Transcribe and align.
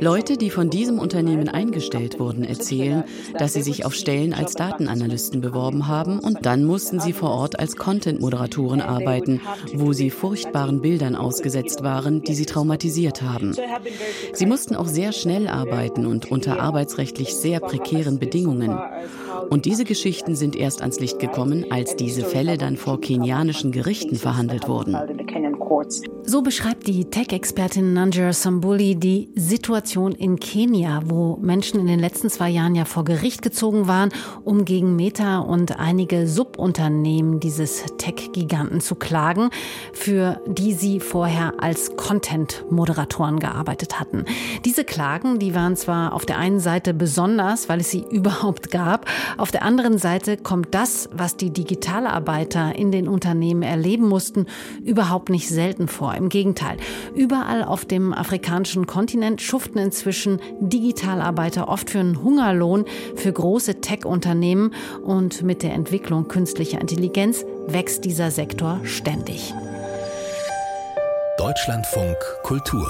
Leute, 0.00 0.36
die 0.38 0.50
von 0.50 0.70
diesem 0.70 0.98
Unternehmen 0.98 1.48
eingestellt 1.50 2.18
wurden, 2.18 2.42
erzählen, 2.42 3.04
dass 3.38 3.52
sie 3.52 3.60
sich 3.60 3.84
auf 3.84 3.94
Stellen 3.94 4.32
als 4.32 4.54
Datenanalysten 4.54 5.42
beworben 5.42 5.88
haben 5.88 6.18
und 6.18 6.46
dann 6.46 6.64
mussten 6.64 7.00
sie 7.00 7.12
vor 7.12 7.30
Ort 7.30 7.60
als 7.60 7.76
Content-Moderatoren 7.76 8.80
arbeiten, 8.80 9.42
wo 9.74 9.92
sie 9.92 10.08
furchtbaren 10.08 10.80
Bildern 10.80 11.14
ausgesetzt 11.16 11.82
waren, 11.82 12.22
die 12.22 12.34
sie 12.34 12.46
traumatisiert 12.46 13.20
haben. 13.20 13.54
Sie 14.32 14.46
mussten 14.46 14.74
auch 14.74 14.86
sehr 14.86 15.12
schnell 15.12 15.46
arbeiten 15.46 16.06
und 16.06 16.30
unter 16.30 16.60
arbeitsrechtlich 16.60 17.36
sehr 17.36 17.60
prekären 17.60 18.18
Bedingungen. 18.18 18.74
Und 19.50 19.64
diese 19.64 19.84
Geschichten 19.84 20.34
sind 20.34 20.56
erst 20.56 20.80
ans 20.80 21.00
Licht 21.00 21.18
gekommen, 21.18 21.66
als 21.70 21.96
diese 21.96 22.24
Fälle 22.24 22.58
dann 22.58 22.76
vor 22.76 23.00
kenianischen 23.00 23.72
Gerichten 23.72 24.16
verhandelt 24.16 24.68
wurden. 24.68 24.96
So 26.24 26.42
beschreibt 26.42 26.86
die 26.86 27.04
Tech-Expertin 27.06 27.94
Nanjara 27.94 28.32
Sambuli 28.32 28.94
die 28.94 29.30
Situation 29.34 30.12
in 30.12 30.38
Kenia, 30.38 31.02
wo 31.06 31.36
Menschen 31.40 31.80
in 31.80 31.86
den 31.86 31.98
letzten 31.98 32.30
zwei 32.30 32.48
Jahren 32.48 32.74
ja 32.74 32.84
vor 32.84 33.04
Gericht 33.04 33.42
gezogen 33.42 33.88
waren, 33.88 34.10
um 34.44 34.64
gegen 34.64 34.94
Meta 34.94 35.38
und 35.38 35.78
einige 35.78 36.28
Subunternehmen 36.28 37.40
dieses 37.40 37.84
Tech-Giganten 37.98 38.80
zu 38.80 38.94
klagen, 38.94 39.50
für 39.92 40.40
die 40.46 40.74
sie 40.74 41.00
vorher 41.00 41.54
als 41.58 41.96
Content-Moderatoren 41.96 43.40
gearbeitet 43.40 43.98
hatten. 43.98 44.24
Diese 44.64 44.84
Klagen, 44.84 45.38
die 45.38 45.54
waren 45.54 45.76
zwar 45.76 46.12
auf 46.12 46.24
der 46.24 46.38
einen 46.38 46.60
Seite 46.60 46.94
besonders, 46.94 47.68
weil 47.68 47.80
es 47.80 47.90
sie 47.90 48.04
überhaupt 48.10 48.70
gab, 48.70 49.06
auf 49.38 49.50
der 49.50 49.62
anderen 49.62 49.98
Seite 49.98 50.36
kommt 50.36 50.74
das, 50.74 51.08
was 51.12 51.36
die 51.36 51.50
Digitalarbeiter 51.50 52.74
in 52.74 52.92
den 52.92 53.08
Unternehmen 53.08 53.62
erleben 53.62 54.08
mussten, 54.08 54.46
überhaupt 54.84 55.28
nicht 55.28 55.48
selten 55.48 55.88
vor. 55.88 56.14
Im 56.14 56.28
Gegenteil, 56.28 56.76
überall 57.14 57.64
auf 57.64 57.84
dem 57.84 58.12
afrikanischen 58.12 58.86
Kontinent 58.86 59.42
schuften 59.42 59.78
inzwischen 59.78 60.40
Digitalarbeiter 60.60 61.68
oft 61.68 61.90
für 61.90 62.00
einen 62.00 62.22
Hungerlohn 62.22 62.84
für 63.16 63.32
große 63.32 63.80
Tech-Unternehmen 63.80 64.74
und 65.04 65.42
mit 65.42 65.62
der 65.62 65.74
Entwicklung 65.74 66.28
künstlicher 66.28 66.80
Intelligenz 66.80 67.44
wächst 67.66 68.04
dieser 68.04 68.30
Sektor 68.30 68.80
ständig. 68.84 69.54
Deutschlandfunk 71.38 72.16
Kultur 72.42 72.88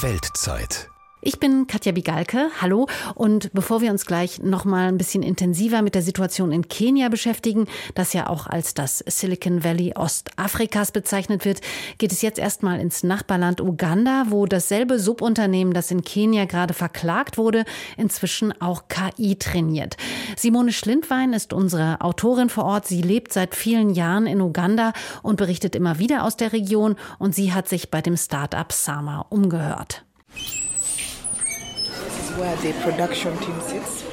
Weltzeit 0.00 0.90
ich 1.26 1.40
bin 1.40 1.66
Katja 1.66 1.90
Bigalke. 1.90 2.50
Hallo. 2.60 2.86
Und 3.16 3.52
bevor 3.52 3.80
wir 3.80 3.90
uns 3.90 4.06
gleich 4.06 4.40
noch 4.42 4.64
mal 4.64 4.86
ein 4.86 4.96
bisschen 4.96 5.24
intensiver 5.24 5.82
mit 5.82 5.96
der 5.96 6.02
Situation 6.02 6.52
in 6.52 6.68
Kenia 6.68 7.08
beschäftigen, 7.08 7.66
das 7.96 8.12
ja 8.12 8.28
auch 8.28 8.46
als 8.46 8.74
das 8.74 8.98
Silicon 8.98 9.64
Valley 9.64 9.92
Ostafrikas 9.96 10.92
bezeichnet 10.92 11.44
wird, 11.44 11.62
geht 11.98 12.12
es 12.12 12.22
jetzt 12.22 12.38
erstmal 12.38 12.78
ins 12.78 13.02
Nachbarland 13.02 13.60
Uganda, 13.60 14.26
wo 14.28 14.46
dasselbe 14.46 15.00
Subunternehmen, 15.00 15.74
das 15.74 15.90
in 15.90 16.02
Kenia 16.02 16.44
gerade 16.44 16.74
verklagt 16.74 17.38
wurde, 17.38 17.64
inzwischen 17.96 18.58
auch 18.60 18.84
KI 18.86 19.34
trainiert. 19.34 19.96
Simone 20.36 20.72
Schlindwein 20.72 21.32
ist 21.32 21.52
unsere 21.52 22.00
Autorin 22.02 22.50
vor 22.50 22.64
Ort. 22.66 22.86
Sie 22.86 23.02
lebt 23.02 23.32
seit 23.32 23.56
vielen 23.56 23.90
Jahren 23.90 24.28
in 24.28 24.40
Uganda 24.40 24.92
und 25.24 25.38
berichtet 25.38 25.74
immer 25.74 25.98
wieder 25.98 26.22
aus 26.22 26.36
der 26.36 26.52
Region 26.52 26.94
und 27.18 27.34
sie 27.34 27.52
hat 27.52 27.68
sich 27.68 27.90
bei 27.90 28.00
dem 28.00 28.16
Start-up 28.16 28.72
Sama 28.72 29.26
umgehört. 29.28 30.04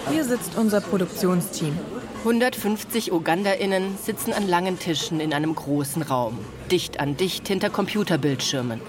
Hier 0.09 0.23
sitzt 0.23 0.57
unser 0.57 0.79
Produktionsteam. 0.79 1.77
150 2.19 3.11
UgandaInnen 3.11 3.97
sitzen 4.01 4.31
an 4.31 4.47
langen 4.47 4.79
Tischen 4.79 5.19
in 5.19 5.33
einem 5.33 5.53
großen 5.53 6.01
Raum, 6.01 6.39
dicht 6.71 7.01
an 7.01 7.17
dicht 7.17 7.49
hinter 7.49 7.69
Computerbildschirmen. 7.69 8.79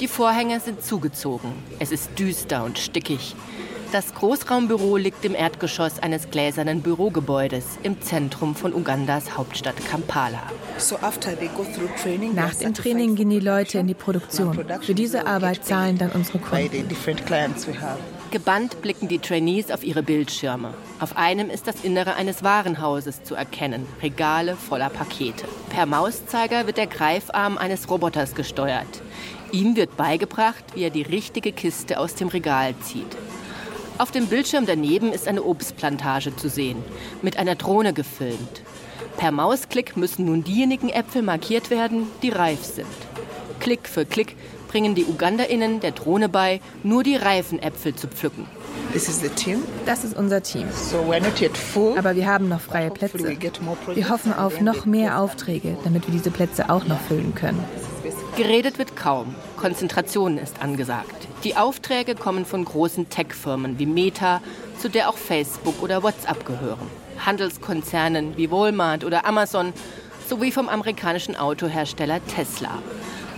Die 0.00 0.08
Vorhänge 0.08 0.60
sind 0.60 0.82
zugezogen. 0.82 1.52
Es 1.78 1.92
ist 1.92 2.18
düster 2.18 2.64
und 2.64 2.78
stickig. 2.78 3.36
Das 3.92 4.12
Großraumbüro 4.14 4.96
liegt 4.96 5.24
im 5.24 5.34
Erdgeschoss 5.34 6.00
eines 6.00 6.30
gläsernen 6.30 6.80
Bürogebäudes 6.80 7.78
im 7.82 8.00
Zentrum 8.00 8.56
von 8.56 8.74
Ugandas 8.74 9.36
Hauptstadt 9.36 9.76
Kampala. 9.88 10.42
Nach 12.34 12.54
dem 12.54 12.74
Training 12.74 13.14
gehen 13.14 13.30
die 13.30 13.38
Leute 13.40 13.78
in 13.78 13.86
die 13.86 13.94
Produktion. 13.94 14.58
Für 14.80 14.94
diese 14.94 15.26
Arbeit 15.26 15.64
zahlen 15.64 15.96
dann 15.96 16.10
unsere 16.10 16.38
Kunden. 16.38 16.88
Gebannt 18.34 18.82
blicken 18.82 19.06
die 19.06 19.20
Trainees 19.20 19.70
auf 19.70 19.84
ihre 19.84 20.02
Bildschirme. 20.02 20.74
Auf 20.98 21.16
einem 21.16 21.50
ist 21.50 21.68
das 21.68 21.84
Innere 21.84 22.16
eines 22.16 22.42
Warenhauses 22.42 23.22
zu 23.22 23.36
erkennen, 23.36 23.86
Regale 24.02 24.56
voller 24.56 24.90
Pakete. 24.90 25.46
Per 25.70 25.86
Mauszeiger 25.86 26.66
wird 26.66 26.76
der 26.76 26.88
Greifarm 26.88 27.56
eines 27.58 27.88
Roboters 27.88 28.34
gesteuert. 28.34 29.02
Ihm 29.52 29.76
wird 29.76 29.96
beigebracht, 29.96 30.64
wie 30.74 30.82
er 30.82 30.90
die 30.90 31.02
richtige 31.02 31.52
Kiste 31.52 32.00
aus 32.00 32.16
dem 32.16 32.26
Regal 32.26 32.74
zieht. 32.82 33.16
Auf 33.98 34.10
dem 34.10 34.26
Bildschirm 34.26 34.66
daneben 34.66 35.12
ist 35.12 35.28
eine 35.28 35.44
Obstplantage 35.44 36.34
zu 36.34 36.48
sehen, 36.48 36.82
mit 37.22 37.36
einer 37.36 37.54
Drohne 37.54 37.92
gefilmt. 37.92 38.62
Per 39.16 39.30
Mausklick 39.30 39.96
müssen 39.96 40.24
nun 40.24 40.42
diejenigen 40.42 40.88
Äpfel 40.88 41.22
markiert 41.22 41.70
werden, 41.70 42.08
die 42.20 42.30
reif 42.30 42.64
sind. 42.64 42.88
Klick 43.60 43.88
für 43.88 44.04
Klick 44.04 44.34
bringen 44.74 44.96
die 44.96 45.04
UgandaInnen 45.04 45.78
der 45.78 45.92
Drohne 45.92 46.28
bei, 46.28 46.60
nur 46.82 47.04
die 47.04 47.14
reifen 47.14 47.62
Äpfel 47.62 47.94
zu 47.94 48.08
pflücken. 48.08 48.48
Das 48.92 50.02
ist 50.02 50.16
unser 50.16 50.42
Team. 50.42 50.66
Aber 51.96 52.16
wir 52.16 52.26
haben 52.26 52.48
noch 52.48 52.60
freie 52.60 52.90
Plätze. 52.90 53.38
Wir 53.94 54.08
hoffen 54.08 54.32
auf 54.32 54.60
noch 54.60 54.84
mehr 54.84 55.20
Aufträge, 55.20 55.76
damit 55.84 56.08
wir 56.08 56.12
diese 56.12 56.32
Plätze 56.32 56.70
auch 56.70 56.86
noch 56.86 56.98
füllen 57.02 57.36
können. 57.36 57.62
Geredet 58.36 58.78
wird 58.78 58.96
kaum. 58.96 59.36
Konzentration 59.56 60.38
ist 60.38 60.60
angesagt. 60.60 61.28
Die 61.44 61.54
Aufträge 61.54 62.16
kommen 62.16 62.44
von 62.44 62.64
großen 62.64 63.08
Tech-Firmen 63.08 63.78
wie 63.78 63.86
Meta, 63.86 64.40
zu 64.80 64.90
der 64.90 65.08
auch 65.08 65.16
Facebook 65.16 65.80
oder 65.84 66.02
WhatsApp 66.02 66.44
gehören. 66.44 66.90
Handelskonzernen 67.24 68.36
wie 68.36 68.50
Walmart 68.50 69.04
oder 69.04 69.24
Amazon 69.24 69.72
sowie 70.28 70.50
vom 70.50 70.68
amerikanischen 70.68 71.36
Autohersteller 71.36 72.18
Tesla. 72.26 72.82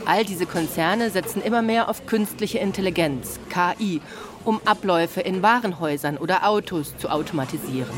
All 0.07 0.25
diese 0.25 0.47
Konzerne 0.47 1.11
setzen 1.11 1.43
immer 1.43 1.63
mehr 1.63 1.89
auf 1.89 2.07
künstliche 2.07 2.59
Intelligenz, 2.59 3.41
KI, 3.51 4.01
um 4.45 4.61
Abläufe 4.65 5.21
in 5.21 5.43
Warenhäusern 5.43 6.17
oder 6.17 6.49
Autos 6.49 6.97
zu 6.97 7.09
automatisieren. 7.11 7.91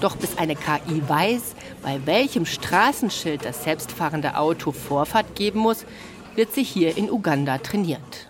Doch 0.00 0.16
bis 0.16 0.38
eine 0.38 0.56
KI 0.56 1.02
weiß, 1.06 1.54
bei 1.82 2.00
welchem 2.06 2.46
Straßenschild 2.46 3.44
das 3.44 3.62
selbstfahrende 3.62 4.38
Auto 4.38 4.72
Vorfahrt 4.72 5.36
geben 5.36 5.60
muss, 5.60 5.84
wird 6.34 6.54
sie 6.54 6.64
hier 6.64 6.96
in 6.96 7.10
Uganda 7.10 7.58
trainiert. 7.58 8.26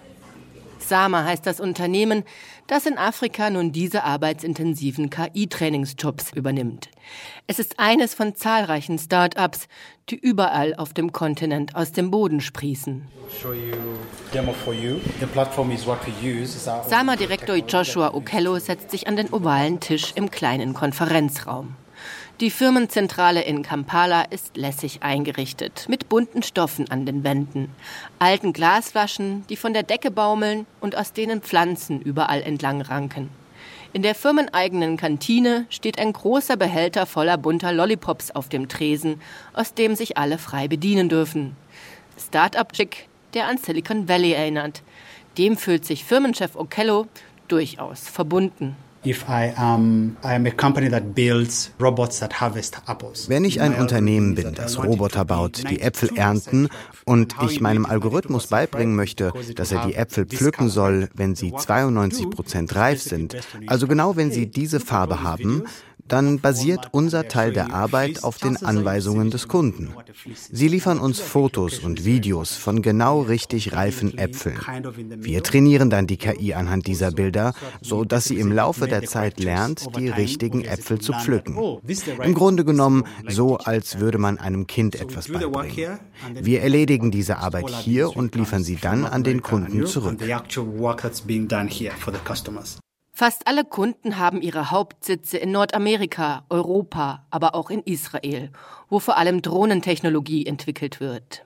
Sama 0.81 1.23
heißt 1.23 1.47
das 1.47 1.61
Unternehmen, 1.61 2.25
das 2.67 2.87
in 2.87 2.99
Afrika 2.99 3.51
nun 3.51 3.73
diese 3.73 4.05
arbeitsintensiven 4.05 5.11
KI-Trainingsjobs 5.11 6.33
übernimmt. 6.33 6.89
Es 7.47 7.59
ist 7.59 7.79
eines 7.79 8.15
von 8.15 8.35
zahlreichen 8.35 8.99
Start-ups, 8.99 9.69
die 10.11 10.17
überall 10.17 10.75
auf 10.75 10.95
dem 10.95 11.13
Kontinent 11.13 11.77
aus 11.77 11.93
dem 11.93 12.11
Boden 12.11 12.41
sprießen. 12.41 13.07
Sama-Direktor 16.89 17.57
Joshua 17.57 18.15
Okello 18.15 18.59
setzt 18.59 18.91
sich 18.91 19.09
an 19.09 19.17
den 19.17 19.33
ovalen 19.33 19.81
Tisch 19.81 20.13
im 20.15 20.31
kleinen 20.31 20.75
Konferenzraum. 20.75 21.77
Die 22.41 22.51
Firmenzentrale 22.51 23.43
in 23.43 23.63
Kampala 23.63 24.23
ist 24.23 24.57
lässig 24.57 25.05
eingerichtet, 25.05 25.87
mit 25.89 26.09
bunten 26.09 26.43
Stoffen 26.43 26.91
an 26.91 27.07
den 27.07 27.23
Wänden, 27.23 27.69
alten 28.19 28.53
Glasflaschen, 28.53 29.47
die 29.49 29.55
von 29.55 29.73
der 29.73 29.85
Decke 29.85 30.11
baumeln 30.11 30.67
und 30.81 30.97
aus 30.97 31.13
denen 31.13 31.43
Pflanzen 31.43 32.01
überall 32.01 32.43
entlang 32.43 32.81
ranken. 32.81 33.31
In 33.93 34.03
der 34.03 34.17
firmeneigenen 34.17 34.97
Kantine 34.97 35.67
steht 35.71 36.01
ein 36.01 36.13
großer 36.13 36.57
Behälter 36.57 37.07
voller 37.07 37.39
bunter 37.39 37.73
Lollipops 37.73 38.33
auf 38.33 38.49
dem 38.49 38.69
Tresen, 38.69 39.23
aus 39.53 39.75
dem 39.75 39.95
sich 39.95 40.19
alle 40.19 40.39
frei 40.39 40.67
bedienen 40.67 41.09
dürfen. 41.09 41.55
Start-up-Chick, 42.19 43.09
der 43.35 43.47
an 43.47 43.59
Silicon 43.59 44.09
Valley 44.09 44.33
erinnert. 44.33 44.83
Dem 45.39 45.57
fühlt 45.57 45.85
sich 45.85 46.05
Firmenchef 46.05 46.57
Okello 46.57 47.07
durchaus 47.47 48.09
verbunden. 48.09 48.75
Wenn 53.29 53.45
ich 53.45 53.61
ein 53.61 53.75
Unternehmen 53.75 54.35
bin, 54.35 54.55
das 54.55 54.79
Roboter 54.79 55.25
baut, 55.25 55.71
die 55.71 55.81
Äpfel 55.81 56.17
ernten 56.17 56.69
und 57.05 57.35
ich 57.43 57.61
meinem 57.61 57.87
Algorithmus 57.87 58.47
beibringen 58.49 58.97
möchte, 58.97 59.33
dass 59.57 59.73
er 59.73 59.87
die 59.87 59.95
Äpfel 59.95 60.27
pflücken 60.27 60.69
soll, 60.69 61.09
wenn 61.15 61.35
sie 61.35 61.53
92 61.53 62.31
Prozent 62.31 62.75
reif 62.75 63.03
sind, 63.03 63.37
also 63.67 63.87
genau 63.87 64.17
wenn 64.17 64.31
sie 64.31 64.47
diese 64.47 64.81
Farbe 64.81 65.23
haben, 65.23 65.65
dann 66.09 66.41
basiert 66.41 66.89
unser 66.93 67.29
Teil 67.29 67.53
der 67.53 67.73
Arbeit 67.73 68.25
auf 68.25 68.39
den 68.39 68.57
Anweisungen 68.57 69.31
des 69.31 69.49
Kunden. 69.49 69.95
Sie 70.51 70.69
liefern 70.69 70.99
uns 70.99 71.21
Fotos 71.21 71.79
und 71.79 72.05
Videos 72.05 72.57
von 72.57 72.83
genau 72.83 73.23
richtig 73.23 73.73
reifen 73.73 74.17
Äpfeln. 74.19 74.59
Wir 75.19 75.43
trainieren 75.43 75.91
dann 75.91 76.07
die 76.07 76.17
KI 76.17 76.55
anhand 76.55 76.87
dieser 76.87 77.11
Bilder, 77.11 77.55
so 77.81 78.05
dass 78.05 78.25
sie 78.25 78.39
im 78.39 78.53
Laufe 78.53 78.87
der 78.87 79.05
Zeit 79.05 79.41
lernt, 79.41 79.97
die 79.97 80.09
richtigen 80.09 80.65
Äpfel 80.65 81.01
zu 81.01 81.13
pflücken. 81.13 81.57
Im 82.23 82.35
Grunde 82.35 82.65
genommen 82.65 83.05
so, 83.29 83.57
als 83.57 83.99
würde 83.99 84.19
man 84.19 84.39
einem 84.39 84.67
Kind 84.67 85.01
etwas 85.01 85.29
beibringen. 85.29 85.99
Wir 86.35 86.63
erledigen 86.63 87.11
diese 87.11 87.39
Arbeit 87.39 87.71
hier 87.71 88.15
und 88.17 88.35
liefern 88.35 88.63
sie 88.63 88.77
dann 88.77 89.05
an 89.05 89.25
den 89.25 89.43
Kunden 89.43 89.87
zurück. 89.87 90.19
Fast 93.17 93.47
alle 93.47 93.65
Kunden 93.65 94.19
haben 94.19 94.43
ihre 94.43 94.73
Hauptsitze 94.73 95.39
in 95.39 95.53
Nordamerika, 95.53 96.45
Europa, 96.51 97.25
aber 97.31 97.55
auch 97.55 97.71
in 97.71 97.81
Israel, 97.85 98.51
wo 98.89 98.99
vor 98.99 99.17
allem 99.17 99.41
Drohnentechnologie 99.41 100.45
entwickelt 100.47 100.99
wird. 100.99 101.45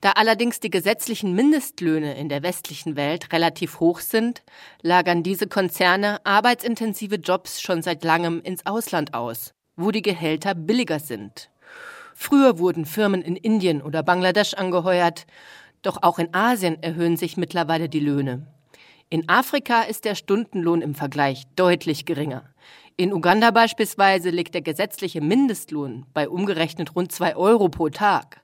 Da 0.00 0.12
allerdings 0.12 0.60
die 0.60 0.70
gesetzlichen 0.70 1.34
Mindestlöhne 1.34 2.16
in 2.16 2.30
der 2.30 2.42
westlichen 2.42 2.96
Welt 2.96 3.34
relativ 3.34 3.80
hoch 3.80 4.00
sind, 4.00 4.42
lagern 4.80 5.22
diese 5.22 5.46
Konzerne 5.46 6.24
arbeitsintensive 6.24 7.16
Jobs 7.16 7.60
schon 7.60 7.82
seit 7.82 8.02
langem 8.02 8.40
ins 8.40 8.64
Ausland 8.64 9.12
aus, 9.12 9.52
wo 9.76 9.90
die 9.90 10.00
Gehälter 10.00 10.54
billiger 10.54 11.00
sind. 11.00 11.50
Früher 12.14 12.58
wurden 12.58 12.86
Firmen 12.86 13.20
in 13.20 13.36
Indien 13.36 13.82
oder 13.82 14.02
Bangladesch 14.02 14.54
angeheuert, 14.54 15.26
doch 15.82 16.02
auch 16.02 16.18
in 16.18 16.32
Asien 16.32 16.82
erhöhen 16.82 17.18
sich 17.18 17.36
mittlerweile 17.36 17.90
die 17.90 18.00
Löhne. 18.00 18.46
In 19.10 19.26
Afrika 19.26 19.82
ist 19.82 20.04
der 20.04 20.14
Stundenlohn 20.14 20.82
im 20.82 20.94
Vergleich 20.94 21.44
deutlich 21.56 22.04
geringer. 22.04 22.44
In 22.98 23.14
Uganda 23.14 23.50
beispielsweise 23.52 24.28
liegt 24.28 24.52
der 24.52 24.60
gesetzliche 24.60 25.22
Mindestlohn 25.22 26.04
bei 26.12 26.28
umgerechnet 26.28 26.94
rund 26.94 27.10
zwei 27.10 27.34
Euro 27.34 27.70
pro 27.70 27.88
Tag. 27.88 28.42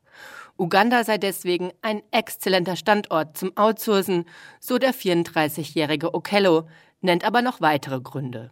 Uganda 0.57 1.05
sei 1.05 1.19
deswegen 1.19 1.71
ein 1.83 2.03
exzellenter 2.13 2.77
Standort 2.77 3.37
zum 3.37 3.55
Outsourcen, 3.59 4.25
so 4.59 4.79
der 4.79 4.95
34-jährige 4.95 6.15
Okello, 6.15 6.67
nennt 7.03 7.25
aber 7.25 7.43
noch 7.43 7.61
weitere 7.61 8.01
Gründe. 8.01 8.51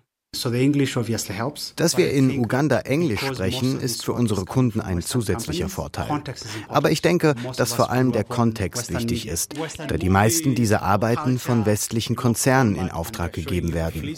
Dass 1.76 1.96
wir 1.99 2.11
in 2.11 2.40
Uganda 2.40 2.79
Englisch 2.81 3.20
sprechen, 3.20 3.79
ist 3.79 4.02
für 4.02 4.14
unsere 4.14 4.46
Kunden 4.46 4.81
ein 4.81 5.02
zusätzlicher 5.02 5.69
Vorteil. 5.69 6.23
Aber 6.69 6.90
ich 6.90 7.02
denke, 7.02 7.34
dass 7.58 7.75
vor 7.75 7.90
allem 7.90 8.12
der 8.12 8.25
Kontext 8.25 8.90
wichtig 8.94 9.29
ist, 9.29 9.55
da 9.76 9.99
die 9.99 10.08
meisten 10.08 10.55
dieser 10.55 10.81
Arbeiten 10.81 11.38
von 11.38 11.67
westlichen 11.67 12.17
Konzernen 12.17 12.76
in 12.76 12.90
Auftrag 12.90 13.34
gegeben 13.34 13.75
werden. 13.75 14.17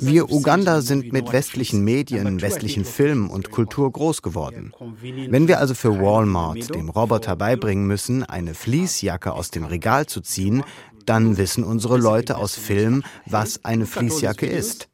Wir 0.00 0.32
Uganda 0.32 0.80
sind 0.80 1.12
mit 1.12 1.32
westlichen 1.32 1.84
Medien, 1.84 2.42
westlichen 2.42 2.84
Filmen 2.84 3.30
und 3.30 3.52
Kultur 3.52 3.92
groß 3.92 4.20
geworden. 4.22 4.72
Wenn 5.00 5.46
wir 5.46 5.60
also 5.60 5.74
für 5.74 6.00
Walmart 6.00 6.74
dem 6.74 6.88
Roboter 6.88 7.36
beibringen 7.36 7.86
müssen, 7.86 8.24
eine 8.24 8.54
Fließjacke 8.54 9.32
aus 9.32 9.52
dem 9.52 9.64
Regal 9.64 10.06
zu 10.06 10.22
ziehen, 10.22 10.64
dann 11.06 11.36
wissen 11.36 11.62
unsere 11.62 11.98
Leute 11.98 12.36
aus 12.36 12.56
Film, 12.56 13.04
was 13.26 13.64
eine 13.64 13.86
Fließjacke 13.86 14.46
ist. 14.46 14.88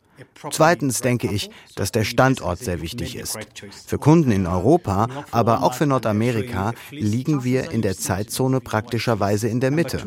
Zweitens 0.50 1.00
denke 1.00 1.29
ich, 1.31 1.50
dass 1.75 1.93
der 1.93 2.05
Standort 2.05 2.59
sehr 2.59 2.81
wichtig 2.81 3.17
ist. 3.17 3.38
Für 3.87 3.99
Kunden 3.99 4.31
in 4.31 4.47
Europa, 4.47 5.09
aber 5.31 5.62
auch 5.62 5.75
für 5.75 5.87
Nordamerika 5.87 6.73
liegen 6.91 7.44
wir 7.44 7.70
in 7.70 7.82
der 7.82 7.97
Zeitzone 7.97 8.61
praktischerweise 8.61 9.49
in 9.49 9.61
der 9.61 9.70
Mitte. 9.70 10.05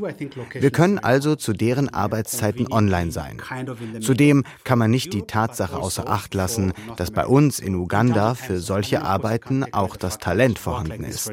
Wir 0.53 0.71
können 0.71 0.99
also 0.99 1.35
zu 1.35 1.53
deren 1.53 1.89
Arbeitszeiten 1.89 2.71
online 2.71 3.11
sein. 3.11 3.41
Zudem 4.01 4.43
kann 4.63 4.79
man 4.79 4.91
nicht 4.91 5.13
die 5.13 5.23
Tatsache 5.23 5.77
außer 5.77 6.07
Acht 6.07 6.33
lassen, 6.33 6.73
dass 6.97 7.11
bei 7.11 7.25
uns 7.25 7.59
in 7.59 7.75
Uganda 7.75 8.35
für 8.35 8.59
solche 8.59 9.01
Arbeiten 9.01 9.65
auch 9.73 9.95
das 9.95 10.17
Talent 10.17 10.59
vorhanden 10.59 11.03
ist. 11.03 11.31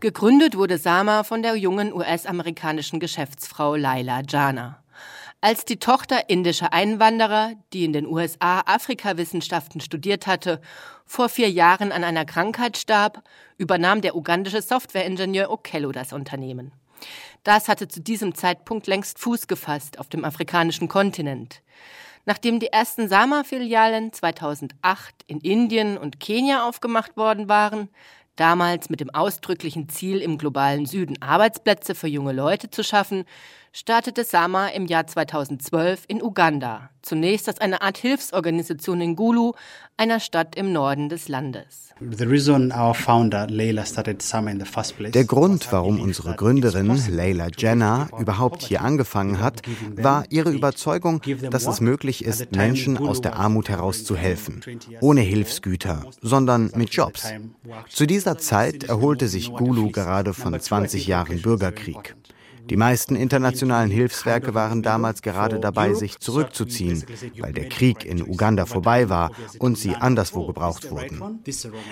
Gegründet 0.00 0.56
wurde 0.56 0.76
Sama 0.76 1.24
von 1.24 1.42
der 1.42 1.56
jungen 1.56 1.92
US-amerikanischen 1.92 3.00
Geschäftsfrau 3.00 3.74
Laila 3.74 4.20
Jana. 4.28 4.83
Als 5.44 5.66
die 5.66 5.76
Tochter 5.76 6.30
indischer 6.30 6.72
Einwanderer, 6.72 7.52
die 7.74 7.84
in 7.84 7.92
den 7.92 8.06
USA 8.06 8.60
Afrikawissenschaften 8.64 9.82
studiert 9.82 10.26
hatte, 10.26 10.58
vor 11.04 11.28
vier 11.28 11.50
Jahren 11.50 11.92
an 11.92 12.02
einer 12.02 12.24
Krankheit 12.24 12.78
starb, 12.78 13.22
übernahm 13.58 14.00
der 14.00 14.16
ugandische 14.16 14.62
Softwareingenieur 14.62 15.50
Okello 15.50 15.92
das 15.92 16.14
Unternehmen. 16.14 16.72
Das 17.42 17.68
hatte 17.68 17.88
zu 17.88 18.00
diesem 18.00 18.34
Zeitpunkt 18.34 18.86
längst 18.86 19.18
Fuß 19.18 19.46
gefasst 19.46 19.98
auf 19.98 20.08
dem 20.08 20.24
afrikanischen 20.24 20.88
Kontinent. 20.88 21.60
Nachdem 22.24 22.58
die 22.58 22.68
ersten 22.68 23.10
Sama-Filialen 23.10 24.14
2008 24.14 25.14
in 25.26 25.40
Indien 25.40 25.98
und 25.98 26.20
Kenia 26.20 26.66
aufgemacht 26.66 27.18
worden 27.18 27.50
waren, 27.50 27.90
damals 28.36 28.88
mit 28.88 29.00
dem 29.00 29.10
ausdrücklichen 29.10 29.90
Ziel, 29.90 30.22
im 30.22 30.38
globalen 30.38 30.86
Süden 30.86 31.20
Arbeitsplätze 31.20 31.94
für 31.94 32.08
junge 32.08 32.32
Leute 32.32 32.70
zu 32.70 32.82
schaffen, 32.82 33.26
startete 33.76 34.22
Sama 34.22 34.68
im 34.68 34.86
Jahr 34.86 35.04
2012 35.04 36.04
in 36.06 36.22
Uganda, 36.22 36.90
zunächst 37.02 37.48
als 37.48 37.60
eine 37.60 37.82
Art 37.82 37.98
Hilfsorganisation 37.98 39.00
in 39.00 39.16
Gulu, 39.16 39.54
einer 39.96 40.20
Stadt 40.20 40.54
im 40.54 40.72
Norden 40.72 41.08
des 41.08 41.26
Landes. 41.26 41.92
Der 42.00 42.28
Grund, 45.24 45.72
warum 45.72 46.00
unsere 46.00 46.36
Gründerin 46.36 47.02
Leila 47.08 47.48
Jenner 47.56 48.08
überhaupt 48.16 48.62
hier 48.62 48.80
angefangen 48.80 49.40
hat, 49.40 49.62
war 49.96 50.24
ihre 50.30 50.52
Überzeugung, 50.52 51.20
dass 51.50 51.66
es 51.66 51.80
möglich 51.80 52.24
ist, 52.24 52.54
Menschen 52.54 52.96
aus 52.96 53.22
der 53.22 53.34
Armut 53.36 53.68
heraus 53.68 54.04
zu 54.04 54.16
helfen, 54.16 54.60
ohne 55.00 55.22
Hilfsgüter, 55.22 56.04
sondern 56.20 56.70
mit 56.76 56.90
Jobs. 56.90 57.32
Zu 57.88 58.06
dieser 58.06 58.38
Zeit 58.38 58.84
erholte 58.84 59.26
sich 59.26 59.52
Gulu 59.52 59.90
gerade 59.90 60.32
von 60.32 60.56
20 60.58 61.08
Jahren 61.08 61.42
Bürgerkrieg. 61.42 62.14
Die 62.70 62.76
meisten 62.76 63.16
internationalen 63.16 63.90
Hilfswerke 63.90 64.54
waren 64.54 64.82
damals 64.82 65.22
gerade 65.22 65.60
dabei, 65.60 65.94
sich 65.94 66.18
zurückzuziehen, 66.18 67.04
weil 67.38 67.52
der 67.52 67.68
Krieg 67.68 68.04
in 68.04 68.22
Uganda 68.22 68.66
vorbei 68.66 69.08
war 69.08 69.30
und 69.58 69.78
sie 69.78 69.94
anderswo 69.94 70.46
gebraucht 70.46 70.90
wurden. 70.90 71.42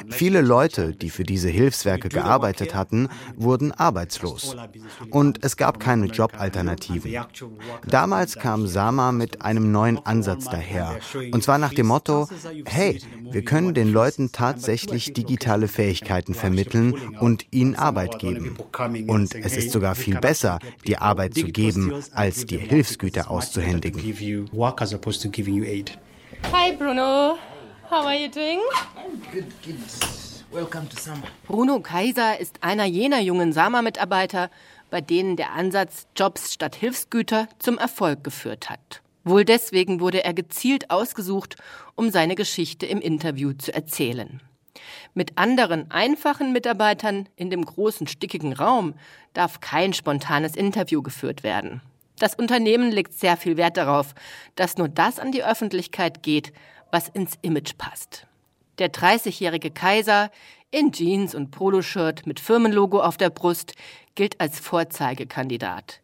Viele 0.09 0.41
Leute, 0.41 0.93
die 0.93 1.11
für 1.11 1.25
diese 1.25 1.49
Hilfswerke 1.49 2.09
gearbeitet 2.09 2.75
hatten, 2.75 3.09
wurden 3.37 3.73
arbeitslos. 3.73 4.57
Und 5.11 5.45
es 5.45 5.57
gab 5.57 5.79
keine 5.79 6.07
Jobalternativen. 6.07 7.17
Damals 7.87 8.37
kam 8.37 8.67
Sama 8.67 9.13
mit 9.13 9.43
einem 9.43 9.73
neuen 9.73 9.99
Ansatz 9.99 10.45
daher. 10.45 10.99
Und 11.33 11.43
zwar 11.43 11.59
nach 11.59 11.75
dem 11.75 11.87
Motto, 11.87 12.29
hey, 12.65 13.01
wir 13.31 13.45
können 13.45 13.75
den 13.75 13.93
Leuten 13.93 14.33
tatsächlich 14.33 15.13
digitale 15.13 15.69
Fähigkeiten 15.69 16.35
vermitteln 16.35 16.95
und 17.21 17.47
ihnen 17.51 17.75
Arbeit 17.75 18.19
geben. 18.19 18.57
Und 19.07 19.35
es 19.35 19.57
ist 19.57 19.71
sogar 19.71 19.95
viel 19.95 20.19
besser, 20.19 20.59
die 20.87 20.97
Arbeit 20.97 21.35
zu 21.35 21.47
geben, 21.47 21.93
als 22.13 22.47
dir 22.47 22.59
Hilfsgüter 22.59 23.31
auszuhändigen. 23.31 24.01
Hi 26.53 26.73
Bruno, 26.77 27.39
how 27.91 28.07
are 28.07 28.17
you 28.17 28.29
doing? 28.29 28.61
Good, 29.33 29.45
good. 29.65 29.77
Welcome 30.53 30.87
to 30.91 31.01
Sama. 31.01 31.23
Bruno 31.47 31.81
Kaiser 31.81 32.39
ist 32.39 32.63
einer 32.63 32.85
jener 32.85 33.21
jungen 33.21 33.55
Sama-Mitarbeiter, 33.55 34.51
bei 34.91 35.01
denen 35.01 35.37
der 35.37 35.53
Ansatz 35.53 36.07
Jobs 36.15 36.53
statt 36.53 36.75
Hilfsgüter 36.75 37.49
zum 37.59 37.79
Erfolg 37.79 38.23
geführt 38.23 38.69
hat. 38.69 39.01
Wohl 39.25 39.47
deswegen 39.47 40.01
wurde 40.01 40.25
er 40.25 40.35
gezielt 40.35 40.91
ausgesucht, 40.91 41.57
um 41.95 42.11
seine 42.11 42.35
Geschichte 42.35 42.85
im 42.85 43.01
Interview 43.01 43.55
zu 43.55 43.73
erzählen. 43.73 44.43
Mit 45.15 45.37
anderen 45.37 45.91
einfachen 45.91 46.53
Mitarbeitern 46.53 47.29
in 47.37 47.51
dem 47.51 47.65
großen 47.65 48.07
stickigen 48.07 48.53
Raum 48.53 48.95
darf 49.35 49.61
kein 49.61 49.93
spontanes 49.93 50.57
Interview 50.57 51.03
geführt 51.03 51.43
werden. 51.43 51.83
Das 52.19 52.35
Unternehmen 52.35 52.91
legt 52.91 53.19
sehr 53.19 53.37
viel 53.37 53.57
Wert 53.57 53.77
darauf, 53.77 54.15
dass 54.55 54.77
nur 54.77 54.89
das 54.89 55.19
an 55.19 55.33
die 55.33 55.45
Öffentlichkeit 55.45 56.23
geht, 56.23 56.53
was 56.91 57.09
ins 57.09 57.33
Image 57.43 57.77
passt. 57.79 58.27
Der 58.79 58.93
30-jährige 58.93 59.71
Kaiser 59.71 60.31
in 60.71 60.93
Jeans 60.93 61.35
und 61.35 61.51
Poloshirt 61.51 62.27
mit 62.27 62.41
Firmenlogo 62.41 63.01
auf 63.01 63.17
der 63.17 63.31
Brust 63.31 63.75
gilt 64.15 64.41
als 64.41 64.61
Vorzeigekandidat. 64.61 66.01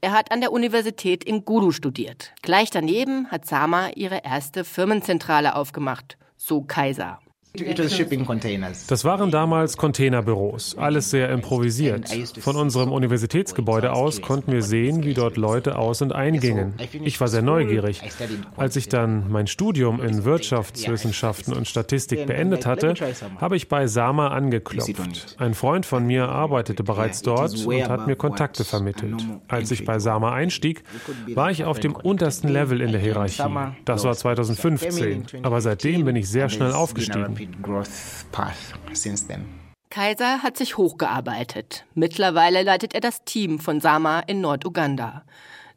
Er 0.00 0.12
hat 0.12 0.30
an 0.30 0.40
der 0.40 0.52
Universität 0.52 1.24
in 1.24 1.44
Gulu 1.44 1.72
studiert. 1.72 2.32
Gleich 2.42 2.70
daneben 2.70 3.30
hat 3.30 3.46
Sama 3.46 3.88
ihre 3.96 4.24
erste 4.24 4.64
Firmenzentrale 4.64 5.56
aufgemacht, 5.56 6.16
so 6.36 6.62
Kaiser. 6.62 7.18
Das 8.88 9.04
waren 9.04 9.30
damals 9.30 9.76
Containerbüros, 9.76 10.76
alles 10.78 11.10
sehr 11.10 11.30
improvisiert. 11.30 12.08
Von 12.40 12.56
unserem 12.56 12.92
Universitätsgebäude 12.92 13.92
aus 13.92 14.22
konnten 14.22 14.52
wir 14.52 14.62
sehen, 14.62 15.04
wie 15.04 15.14
dort 15.14 15.36
Leute 15.36 15.78
aus- 15.78 16.02
und 16.02 16.12
eingingen. 16.12 16.74
Ich 17.04 17.20
war 17.20 17.28
sehr 17.28 17.42
neugierig. 17.42 18.02
Als 18.56 18.76
ich 18.76 18.88
dann 18.88 19.30
mein 19.30 19.46
Studium 19.46 20.00
in 20.02 20.24
Wirtschaftswissenschaften 20.24 21.52
und 21.54 21.68
Statistik 21.68 22.26
beendet 22.26 22.66
hatte, 22.66 22.94
habe 23.40 23.56
ich 23.56 23.68
bei 23.68 23.86
Sama 23.86 24.28
angeklopft. 24.28 25.36
Ein 25.38 25.54
Freund 25.54 25.86
von 25.86 26.06
mir 26.06 26.28
arbeitete 26.28 26.82
bereits 26.82 27.22
dort 27.22 27.54
und 27.66 27.88
hat 27.88 28.06
mir 28.06 28.16
Kontakte 28.16 28.64
vermittelt. 28.64 29.24
Als 29.48 29.70
ich 29.70 29.84
bei 29.84 29.98
Sama 29.98 30.32
einstieg, 30.32 30.82
war 31.34 31.50
ich 31.50 31.64
auf 31.64 31.80
dem 31.80 31.94
untersten 31.94 32.48
Level 32.48 32.80
in 32.80 32.92
der 32.92 33.00
Hierarchie. 33.00 33.42
Das 33.84 34.04
war 34.04 34.14
2015. 34.14 35.26
Aber 35.42 35.60
seitdem 35.60 36.04
bin 36.04 36.16
ich 36.16 36.28
sehr 36.28 36.48
schnell 36.48 36.72
aufgestiegen. 36.72 37.47
Kaiser 39.90 40.42
hat 40.42 40.56
sich 40.56 40.76
hochgearbeitet. 40.76 41.84
Mittlerweile 41.94 42.62
leitet 42.62 42.94
er 42.94 43.00
das 43.00 43.24
Team 43.24 43.58
von 43.58 43.80
Sama 43.80 44.20
in 44.20 44.40
Norduganda. 44.40 45.24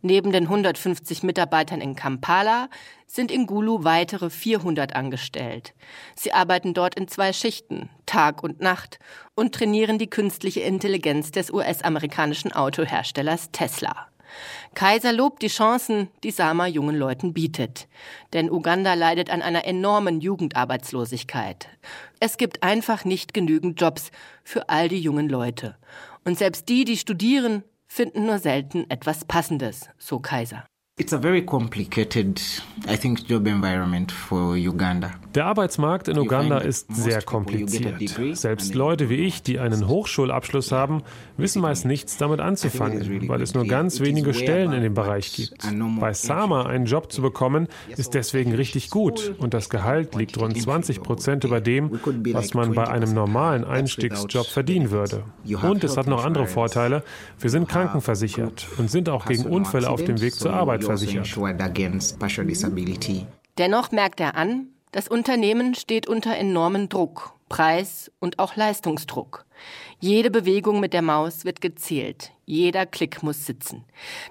Neben 0.02 0.32
den 0.32 0.46
150 0.46 1.24
Mitarbeitern 1.24 1.80
in 1.80 1.96
Kampala 1.96 2.70
sind 3.06 3.32
in 3.32 3.46
Gulu 3.46 3.84
weitere 3.84 4.30
400 4.30 4.96
angestellt. 4.96 5.74
Sie 6.16 6.34
arbeiten 6.34 6.74
dort 6.74 6.96
in 6.96 7.08
zwei 7.08 7.34
Schichten, 7.34 7.90
Tag 8.06 8.44
und 8.44 8.62
Nacht, 8.62 9.00
und 9.36 9.54
trainieren 9.54 10.00
die 10.00 10.10
künstliche 10.10 10.62
Intelligenz 10.62 11.32
des 11.32 11.52
US-amerikanischen 11.52 12.52
Autoherstellers 12.52 13.52
Tesla. 13.52 14.11
Kaiser 14.74 15.14
lobt 15.14 15.42
die 15.42 15.48
Chancen, 15.48 16.10
die 16.24 16.32
Sama 16.32 16.68
jungen 16.68 16.96
Leuten 16.96 17.34
bietet. 17.34 17.88
Denn 18.34 18.50
Uganda 18.50 18.94
leidet 18.94 19.30
an 19.30 19.42
einer 19.42 19.66
enormen 19.66 20.22
Jugendarbeitslosigkeit. 20.22 21.68
Es 22.20 22.38
gibt 22.38 22.64
einfach 22.64 23.06
nicht 23.06 23.34
genügend 23.34 23.80
Jobs 23.80 24.12
für 24.44 24.70
all 24.70 24.90
die 24.90 25.02
jungen 25.02 25.30
Leute. 25.30 25.76
Und 26.24 26.38
selbst 26.38 26.70
die, 26.70 26.86
die 26.86 26.98
studieren, 26.98 27.64
finden 27.88 28.26
nur 28.26 28.40
selten 28.40 28.90
etwas 28.90 29.26
Passendes, 29.26 29.90
so 29.98 30.20
Kaiser. 30.20 30.66
It's 30.98 31.14
a 31.14 31.18
very 31.18 31.42
complicated, 31.42 32.40
I 32.88 32.96
think, 32.96 33.28
job 33.28 33.48
environment 33.48 34.12
for 34.12 34.56
Uganda. 34.56 35.12
Der 35.34 35.46
Arbeitsmarkt 35.46 36.10
in 36.10 36.18
Uganda 36.18 36.58
ist 36.58 36.94
sehr 36.94 37.22
kompliziert. 37.22 37.98
Selbst 38.34 38.76
Leute 38.76 39.10
wie 39.10 39.16
ich, 39.16 39.42
die 39.42 39.60
einen 39.60 39.88
Hochschulabschluss 39.88 40.74
haben, 40.74 41.04
wissen 41.38 41.62
meist 41.62 41.86
nichts 41.86 42.18
damit 42.18 42.42
anzufangen, 42.42 43.30
weil 43.30 43.42
es 43.42 43.54
nur 43.54 43.66
ganz 43.66 44.02
wenige 44.02 44.34
Stellen 44.34 44.74
in 44.74 44.82
dem 44.82 44.94
Bereich 44.94 45.34
gibt. 45.34 45.66
Bei 46.00 46.14
Sama 46.14 46.66
einen 46.66 46.86
Job 46.86 47.12
zu 47.12 47.22
bekommen, 47.22 47.68
ist 47.96 48.14
deswegen 48.14 48.54
richtig 48.54 48.90
gut 48.90 49.36
und 49.38 49.54
das 49.54 49.70
Gehalt 49.70 50.16
liegt 50.16 50.38
rund 50.38 50.62
20 50.62 51.02
Prozent 51.02 51.44
über 51.46 51.62
dem, 51.62 52.00
was 52.34 52.54
man 52.54 52.74
bei 52.74 52.88
einem 52.88 53.14
normalen 53.14 53.64
Einstiegsjob 53.64 54.48
verdienen 54.48 54.92
würde. 54.92 55.24
Und 55.62 55.84
es 55.84 55.96
hat 55.96 56.08
noch 56.08 56.26
andere 56.26 56.48
Vorteile. 56.48 57.04
Wir 57.40 57.50
sind 57.50 57.70
krankenversichert 57.70 58.68
und 58.78 58.92
sind 58.92 59.08
auch 59.08 59.26
gegen 59.26 59.46
Unfälle 59.46 59.90
auf 59.90 60.04
dem 60.04 60.20
Weg 60.20 60.34
zur 60.34 60.54
Arbeit 60.54 60.84
versichert. 60.84 61.30
Dennoch 63.58 63.92
merkt 63.92 64.20
er 64.20 64.36
an, 64.36 64.68
das 64.92 65.08
Unternehmen 65.08 65.76
steht 65.76 66.08
unter 66.08 66.36
enormen 66.36 66.90
Druck, 66.90 67.34
Preis 67.50 68.12
und 68.20 68.40
auch 68.40 68.56
Leistungsdruck. 68.56 69.46
Jede 70.00 70.32
Bewegung 70.32 70.80
mit 70.80 70.94
der 70.94 71.02
Maus 71.02 71.46
wird 71.46 71.62
gezählt. 71.62 72.32
Jeder 72.46 72.86
Klick 72.86 73.24
muss 73.24 73.46
sitzen. 73.46 73.84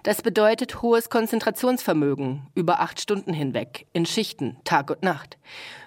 Das 0.03 0.23
bedeutet 0.23 0.83
hohes 0.83 1.11
Konzentrationsvermögen 1.11 2.47
über 2.55 2.81
acht 2.81 3.01
Stunden 3.01 3.33
hinweg, 3.33 3.87
in 3.93 4.07
Schichten, 4.07 4.57
Tag 4.65 4.91
und 4.91 5.03
Nacht. 5.03 5.39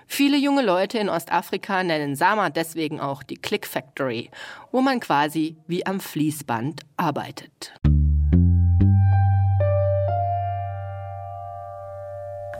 Viele 0.07 0.37
junge 0.37 0.61
Leute 0.61 0.99
in 0.99 1.09
Ostafrika 1.09 1.83
nennen 1.83 2.15
Sama 2.15 2.49
deswegen 2.49 2.99
auch 2.99 3.23
die 3.23 3.37
Click 3.37 3.65
Factory, 3.65 4.29
wo 4.71 4.81
man 4.81 4.99
quasi 4.99 5.57
wie 5.67 5.85
am 5.85 5.99
Fließband 5.99 6.81
arbeitet. 6.97 7.73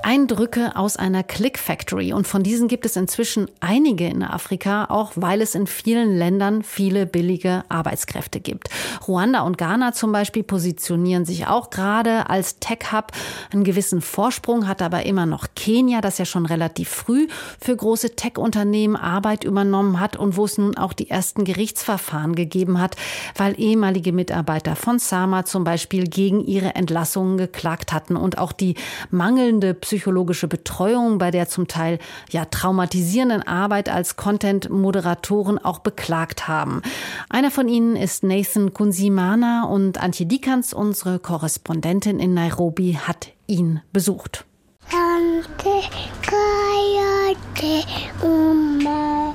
Eindrücke 0.04 0.76
aus 0.76 0.98
einer 0.98 1.24
Click 1.24 1.58
Factory. 1.58 2.12
Und 2.14 2.28
von 2.28 2.44
diesen 2.44 2.68
gibt 2.68 2.86
es 2.86 2.96
inzwischen 2.98 3.50
einige 3.62 4.08
in 4.08 4.22
Afrika, 4.22 4.86
auch 4.90 5.14
weil 5.16 5.42
es 5.42 5.56
in 5.56 5.66
vielen 5.66 6.18
Ländern 6.18 6.62
viele 6.62 7.06
billige 7.06 7.64
Arbeitskräfte 7.70 8.42
gibt. 8.42 8.70
Ruanda 9.08 9.42
und 9.42 9.58
Ghana 9.58 9.94
zum 9.94 10.12
Beispiel 10.12 10.44
positionieren 10.44 11.26
sich 11.26 11.48
auch 11.48 11.70
gerade 11.70 12.30
als 12.30 12.60
Tech-Hub. 12.60 13.12
Einen 13.52 13.64
gewissen 13.64 14.02
Vorsprung 14.02 14.68
hat 14.68 14.82
aber 14.82 15.06
immer 15.06 15.26
noch 15.26 15.48
Kenia, 15.56 16.02
das 16.02 16.18
ja 16.18 16.26
schon 16.26 16.46
relativ 16.46 16.90
früh 16.90 17.28
für 17.60 17.76
große 17.76 18.16
Tech-Unternehmen 18.16 18.98
Arbeit 18.98 19.44
übernommen 19.44 20.00
hat 20.00 20.18
und 20.18 20.36
wo 20.36 20.46
es 20.46 20.58
nun 20.58 20.78
auch 20.78 20.94
die 20.94 21.10
ersten 21.10 21.46
Gerichtsverfahren 21.46 22.36
gegeben 22.36 22.80
hat, 22.80 22.98
weil 23.38 23.60
ehemalige 23.60 24.12
Mitarbeiter 24.12 24.76
von 24.76 25.00
Sama 25.00 25.46
zum 25.46 25.64
Beispiel 25.64 26.08
gegen 26.08 26.46
ihre 26.46 26.76
Entlassungen 26.76 27.38
geklagt 27.38 27.94
hatten 27.94 28.18
und 28.18 28.38
auch 28.38 28.52
die 28.52 28.76
mangelnde 29.10 29.74
psychologische 29.94 30.48
Betreuung 30.48 31.20
bei 31.20 31.30
der 31.30 31.48
zum 31.48 31.68
Teil 31.68 32.00
ja 32.32 32.46
traumatisierenden 32.46 33.44
Arbeit 33.44 33.90
als 33.90 34.16
Content-Moderatoren 34.16 35.64
auch 35.64 35.78
beklagt 35.78 36.48
haben. 36.48 36.82
Einer 37.30 37.52
von 37.52 37.68
ihnen 37.68 37.96
ist 37.96 38.24
Nathan 38.24 38.74
Kunzimana 38.74 39.66
und 39.66 40.02
Antje 40.02 40.26
Dikans, 40.26 40.74
unsere 40.74 41.20
Korrespondentin 41.20 42.20
in 42.20 42.34
Nairobi, 42.34 42.98
hat 43.00 43.34
ihn 43.46 43.82
besucht. 43.92 44.46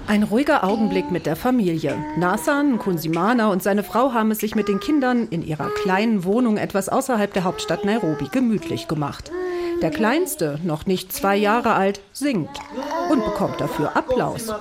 Ein 0.08 0.22
ruhiger 0.24 0.64
Augenblick 0.64 1.12
mit 1.12 1.26
der 1.26 1.36
Familie. 1.36 1.96
Nathan, 2.16 2.78
Kunsimana 2.78 3.46
und 3.46 3.62
seine 3.62 3.84
Frau 3.84 4.12
haben 4.12 4.32
es 4.32 4.38
sich 4.38 4.56
mit 4.56 4.66
den 4.66 4.80
Kindern 4.80 5.28
in 5.28 5.46
ihrer 5.46 5.70
kleinen 5.70 6.24
Wohnung 6.24 6.56
etwas 6.56 6.88
außerhalb 6.88 7.32
der 7.32 7.44
Hauptstadt 7.44 7.84
Nairobi 7.84 8.26
gemütlich 8.32 8.88
gemacht. 8.88 9.30
Der 9.80 9.90
Kleinste, 9.90 10.58
noch 10.64 10.86
nicht 10.86 11.12
zwei 11.12 11.36
Jahre 11.36 11.74
alt, 11.74 12.00
singt 12.12 12.50
und 13.10 13.24
bekommt 13.24 13.60
dafür 13.60 13.96
Applaus. 13.96 14.52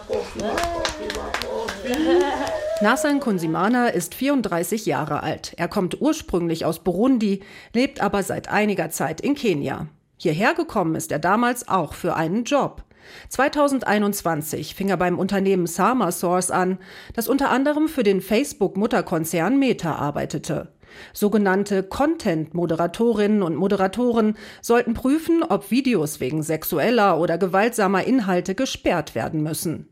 Nassan 2.81 3.19
Kunsimana 3.19 3.87
ist 3.87 4.13
34 4.13 4.85
Jahre 4.85 5.23
alt. 5.23 5.53
Er 5.57 5.67
kommt 5.67 5.99
ursprünglich 5.99 6.65
aus 6.65 6.79
Burundi, 6.79 7.41
lebt 7.73 8.01
aber 8.01 8.21
seit 8.21 8.49
einiger 8.49 8.91
Zeit 8.91 9.19
in 9.19 9.33
Kenia. 9.33 9.87
Hierher 10.17 10.53
gekommen 10.53 10.95
ist 10.95 11.11
er 11.11 11.19
damals 11.19 11.67
auch 11.67 11.93
für 11.93 12.15
einen 12.15 12.43
Job. 12.43 12.83
2021 13.29 14.75
fing 14.75 14.89
er 14.89 14.97
beim 14.97 15.17
Unternehmen 15.17 15.67
Sama 15.67 16.11
Source 16.11 16.51
an, 16.51 16.77
das 17.13 17.27
unter 17.27 17.49
anderem 17.49 17.87
für 17.87 18.03
den 18.03 18.21
Facebook-Mutterkonzern 18.21 19.57
Meta 19.57 19.95
arbeitete. 19.95 20.69
Sogenannte 21.13 21.83
Content-Moderatorinnen 21.83 23.43
und 23.43 23.55
Moderatoren 23.55 24.37
sollten 24.61 24.93
prüfen, 24.93 25.43
ob 25.43 25.71
Videos 25.71 26.19
wegen 26.19 26.43
sexueller 26.43 27.19
oder 27.19 27.37
gewaltsamer 27.37 28.03
Inhalte 28.03 28.55
gesperrt 28.55 29.15
werden 29.15 29.43
müssen. 29.43 29.87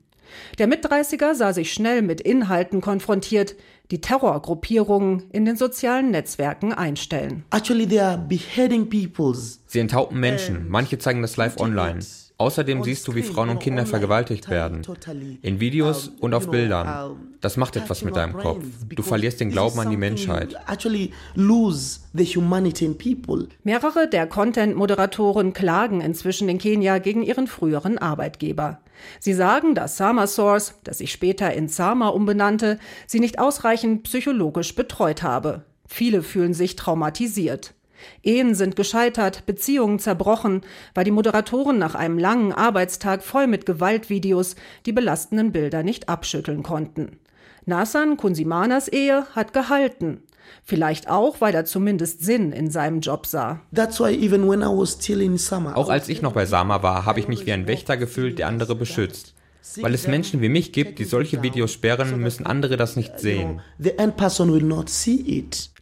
Der 0.57 0.67
Mitdreißiger 0.67 1.35
sah 1.35 1.53
sich 1.53 1.71
schnell 1.71 2.01
mit 2.01 2.21
Inhalten 2.21 2.81
konfrontiert, 2.81 3.55
die 3.91 4.01
Terrorgruppierungen 4.01 5.29
in 5.31 5.45
den 5.45 5.55
sozialen 5.55 6.11
Netzwerken 6.11 6.73
einstellen. 6.73 7.45
Sie 9.67 9.79
enthaupten 9.79 10.19
Menschen, 10.19 10.65
manche 10.69 10.97
zeigen 10.97 11.21
das 11.21 11.37
live 11.37 11.57
online. 11.59 11.99
Außerdem 12.37 12.83
siehst 12.83 13.07
du, 13.07 13.15
wie 13.15 13.23
Frauen 13.23 13.49
und 13.49 13.59
Kinder 13.59 13.85
vergewaltigt 13.85 14.49
werden. 14.49 14.81
In 15.41 15.59
Videos 15.61 16.11
und 16.19 16.33
auf 16.33 16.49
Bildern. 16.49 17.17
Das 17.39 17.55
macht 17.55 17.77
etwas 17.77 18.03
mit 18.03 18.15
deinem 18.15 18.33
Kopf. 18.33 18.63
Du 18.89 19.03
verlierst 19.03 19.39
den 19.39 19.51
Glauben 19.51 19.79
an 19.79 19.89
die 19.89 19.97
Menschheit. 19.97 20.55
Mehrere 23.63 24.09
der 24.09 24.27
Content-Moderatoren 24.27 25.53
klagen 25.53 26.01
inzwischen 26.01 26.49
in 26.49 26.57
Kenia 26.57 26.97
gegen 26.97 27.23
ihren 27.23 27.47
früheren 27.47 27.97
Arbeitgeber. 27.97 28.79
Sie 29.19 29.33
sagen, 29.33 29.75
dass 29.75 29.97
Sama 29.97 30.27
Source, 30.27 30.75
das 30.83 30.97
sich 30.97 31.11
später 31.11 31.53
in 31.53 31.69
Sama 31.69 32.09
umbenannte, 32.09 32.79
sie 33.07 33.19
nicht 33.19 33.39
ausreichend 33.39 34.03
psychologisch 34.03 34.75
betreut 34.75 35.23
habe. 35.23 35.63
Viele 35.87 36.23
fühlen 36.23 36.53
sich 36.53 36.75
traumatisiert. 36.75 37.73
Ehen 38.23 38.55
sind 38.55 38.75
gescheitert, 38.75 39.45
Beziehungen 39.45 39.99
zerbrochen, 39.99 40.61
weil 40.93 41.05
die 41.05 41.11
Moderatoren 41.11 41.77
nach 41.77 41.95
einem 41.95 42.17
langen 42.17 42.51
Arbeitstag 42.51 43.23
voll 43.23 43.47
mit 43.47 43.65
Gewaltvideos 43.65 44.55
die 44.85 44.93
belastenden 44.93 45.51
Bilder 45.51 45.83
nicht 45.83 46.09
abschütteln 46.09 46.63
konnten. 46.63 47.19
Nasan 47.65 48.17
Kunsimanas 48.17 48.87
Ehe 48.87 49.25
hat 49.35 49.53
gehalten. 49.53 50.21
Vielleicht 50.63 51.09
auch, 51.09 51.41
weil 51.41 51.53
er 51.53 51.65
zumindest 51.65 52.23
Sinn 52.23 52.51
in 52.51 52.69
seinem 52.69 52.99
Job 52.99 53.25
sah. 53.25 53.61
Auch 55.75 55.89
als 55.89 56.09
ich 56.09 56.21
noch 56.21 56.33
bei 56.33 56.45
Sama 56.45 56.83
war, 56.83 57.05
habe 57.05 57.19
ich 57.19 57.27
mich 57.27 57.45
wie 57.45 57.53
ein 57.53 57.67
Wächter 57.67 57.97
gefühlt, 57.97 58.39
der 58.39 58.47
andere 58.47 58.75
beschützt. 58.75 59.34
Weil 59.81 59.93
es 59.93 60.07
Menschen 60.07 60.41
wie 60.41 60.49
mich 60.49 60.71
gibt, 60.71 60.99
die 60.99 61.05
solche 61.05 61.41
Videos 61.41 61.73
sperren, 61.73 62.19
müssen 62.19 62.45
andere 62.45 62.77
das 62.77 62.95
nicht 62.95 63.19
sehen. 63.19 63.61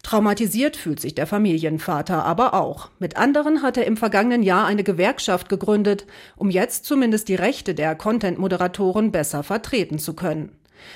Traumatisiert 0.02 0.76
fühlt 0.76 1.00
sich 1.00 1.14
der 1.14 1.26
Familienvater 1.26 2.24
aber 2.24 2.54
auch. 2.54 2.90
Mit 2.98 3.16
anderen 3.16 3.62
hat 3.62 3.76
er 3.76 3.86
im 3.86 3.96
vergangenen 3.96 4.42
Jahr 4.42 4.66
eine 4.66 4.84
Gewerkschaft 4.84 5.48
gegründet, 5.48 6.06
um 6.36 6.50
jetzt 6.50 6.84
zumindest 6.84 7.28
die 7.28 7.34
Rechte 7.34 7.74
der 7.74 7.94
Content-Moderatoren 7.94 9.12
besser 9.12 9.42
vertreten 9.42 9.98
zu 9.98 10.14
können. 10.14 10.52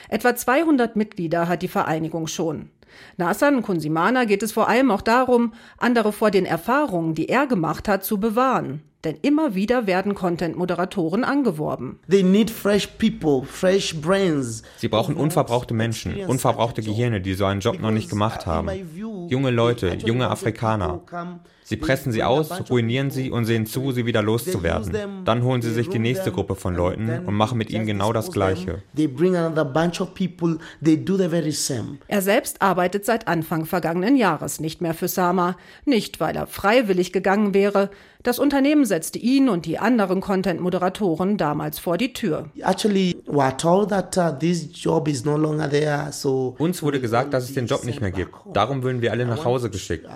Etwa 0.08 0.34
200 0.34 0.96
Mitglieder 0.96 1.48
hat 1.48 1.62
die 1.62 1.68
Vereinigung 1.68 2.26
schon. 2.26 2.70
Nasan 3.16 3.62
Kunsimana 3.62 4.24
geht 4.24 4.42
es 4.42 4.52
vor 4.52 4.68
allem 4.68 4.90
auch 4.90 5.02
darum, 5.02 5.52
andere 5.78 6.12
vor 6.12 6.30
den 6.30 6.46
Erfahrungen, 6.46 7.14
die 7.14 7.28
er 7.28 7.46
gemacht 7.46 7.88
hat, 7.88 8.04
zu 8.04 8.18
bewahren. 8.18 8.82
Denn 9.04 9.16
immer 9.22 9.54
wieder 9.54 9.86
werden 9.86 10.16
Content-Moderatoren 10.16 11.22
angeworben. 11.22 12.00
People, 12.98 13.46
Sie 14.76 14.88
brauchen 14.88 15.14
unverbrauchte 15.14 15.72
Menschen, 15.72 16.16
unverbrauchte 16.26 16.82
Gehirne, 16.82 17.20
die 17.20 17.34
so 17.34 17.44
einen 17.44 17.60
Job 17.60 17.78
noch 17.78 17.92
nicht 17.92 18.10
gemacht 18.10 18.46
haben. 18.46 18.68
Junge 19.28 19.50
Leute, 19.50 19.96
junge 20.04 20.28
Afrikaner. 20.28 21.00
Sie 21.68 21.76
pressen 21.76 22.12
sie 22.12 22.22
aus, 22.22 22.48
ruinieren 22.70 23.10
sie 23.10 23.30
und 23.30 23.44
sehen 23.44 23.66
zu, 23.66 23.92
sie 23.92 24.06
wieder 24.06 24.22
loszuwerden. 24.22 25.24
Dann 25.26 25.42
holen 25.42 25.60
sie 25.60 25.70
sich 25.70 25.90
die 25.90 25.98
nächste 25.98 26.32
Gruppe 26.32 26.54
von 26.54 26.74
Leuten 26.74 27.10
und 27.26 27.34
machen 27.34 27.58
mit 27.58 27.68
ihnen 27.68 27.84
genau 27.84 28.14
das 28.14 28.32
Gleiche. 28.32 28.82
Er 32.08 32.22
selbst 32.22 32.62
arbeitet 32.62 33.04
seit 33.04 33.28
Anfang 33.28 33.66
vergangenen 33.66 34.16
Jahres 34.16 34.60
nicht 34.60 34.80
mehr 34.80 34.94
für 34.94 35.08
Sama. 35.08 35.58
Nicht, 35.84 36.20
weil 36.20 36.36
er 36.36 36.46
freiwillig 36.46 37.12
gegangen 37.12 37.52
wäre. 37.52 37.90
Das 38.22 38.38
Unternehmen 38.38 38.86
setzte 38.86 39.18
ihn 39.18 39.50
und 39.50 39.66
die 39.66 39.78
anderen 39.78 40.22
Content-Moderatoren 40.22 41.36
damals 41.36 41.78
vor 41.78 41.98
die 41.98 42.14
Tür. 42.14 42.48
Uh, 42.56 42.62
Uns 46.58 46.82
wurde 46.82 47.00
gesagt, 47.00 47.34
dass 47.34 47.44
es 47.44 47.52
den 47.52 47.66
Job 47.66 47.84
nicht 47.84 48.00
mehr 48.00 48.10
gibt. 48.10 48.34
Darum 48.54 48.82
würden 48.82 49.02
wir 49.02 49.12
alle 49.12 49.26
nach 49.26 49.44
Hause 49.44 49.68
geschickt. 49.68 50.06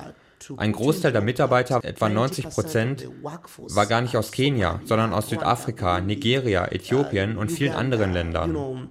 Ein 0.56 0.72
Großteil 0.72 1.12
der 1.12 1.20
Mitarbeiter, 1.20 1.80
etwa 1.82 2.08
90 2.08 2.48
Prozent, 2.48 3.08
war 3.22 3.86
gar 3.86 4.00
nicht 4.00 4.16
aus 4.16 4.32
Kenia, 4.32 4.80
sondern 4.84 5.12
aus 5.12 5.28
Südafrika, 5.28 6.00
Nigeria, 6.00 6.66
Äthiopien 6.70 7.36
und 7.36 7.50
vielen 7.50 7.74
anderen 7.74 8.12
Ländern. 8.12 8.90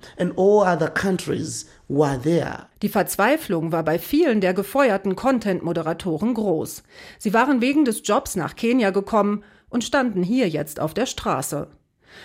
Die 2.81 2.89
Verzweiflung 2.89 3.72
war 3.72 3.84
bei 3.84 4.00
vielen 4.00 4.41
der 4.41 4.53
gefeuerten 4.53 5.15
Content-Moderatoren 5.15 6.34
groß. 6.34 6.84
Sie 7.20 7.34
waren 7.34 7.62
wegen 7.62 7.86
des 7.86 8.01
Jobs 8.03 8.36
nach 8.36 8.55
Kenia 8.55 8.91
gekommen 8.91 9.43
und 9.70 9.84
standen 9.84 10.24
hier 10.24 10.48
jetzt 10.48 10.79
auf 10.79 10.93
der 10.93 11.05
Straße. 11.05 11.67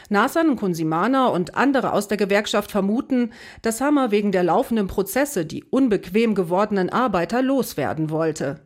Nasan 0.08 0.56
Kunsimana 0.56 1.28
und 1.28 1.54
andere 1.54 1.92
aus 1.92 2.08
der 2.08 2.16
Gewerkschaft 2.16 2.70
vermuten, 2.70 3.32
dass 3.62 3.80
Hammer 3.80 4.10
wegen 4.10 4.32
der 4.32 4.42
laufenden 4.42 4.86
Prozesse 4.88 5.46
die 5.46 5.64
unbequem 5.64 6.34
gewordenen 6.34 6.90
Arbeiter 6.90 7.42
loswerden 7.42 8.10
wollte. 8.10 8.65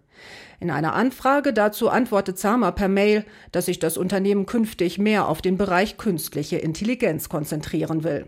In 0.60 0.70
einer 0.70 0.92
Anfrage 0.92 1.54
dazu 1.54 1.88
antwortet 1.88 2.38
Zama 2.38 2.70
per 2.70 2.88
Mail, 2.88 3.24
dass 3.50 3.66
sich 3.66 3.78
das 3.78 3.96
Unternehmen 3.96 4.44
künftig 4.44 4.98
mehr 4.98 5.26
auf 5.26 5.40
den 5.40 5.56
Bereich 5.56 5.96
künstliche 5.96 6.58
Intelligenz 6.58 7.30
konzentrieren 7.30 8.04
will. 8.04 8.26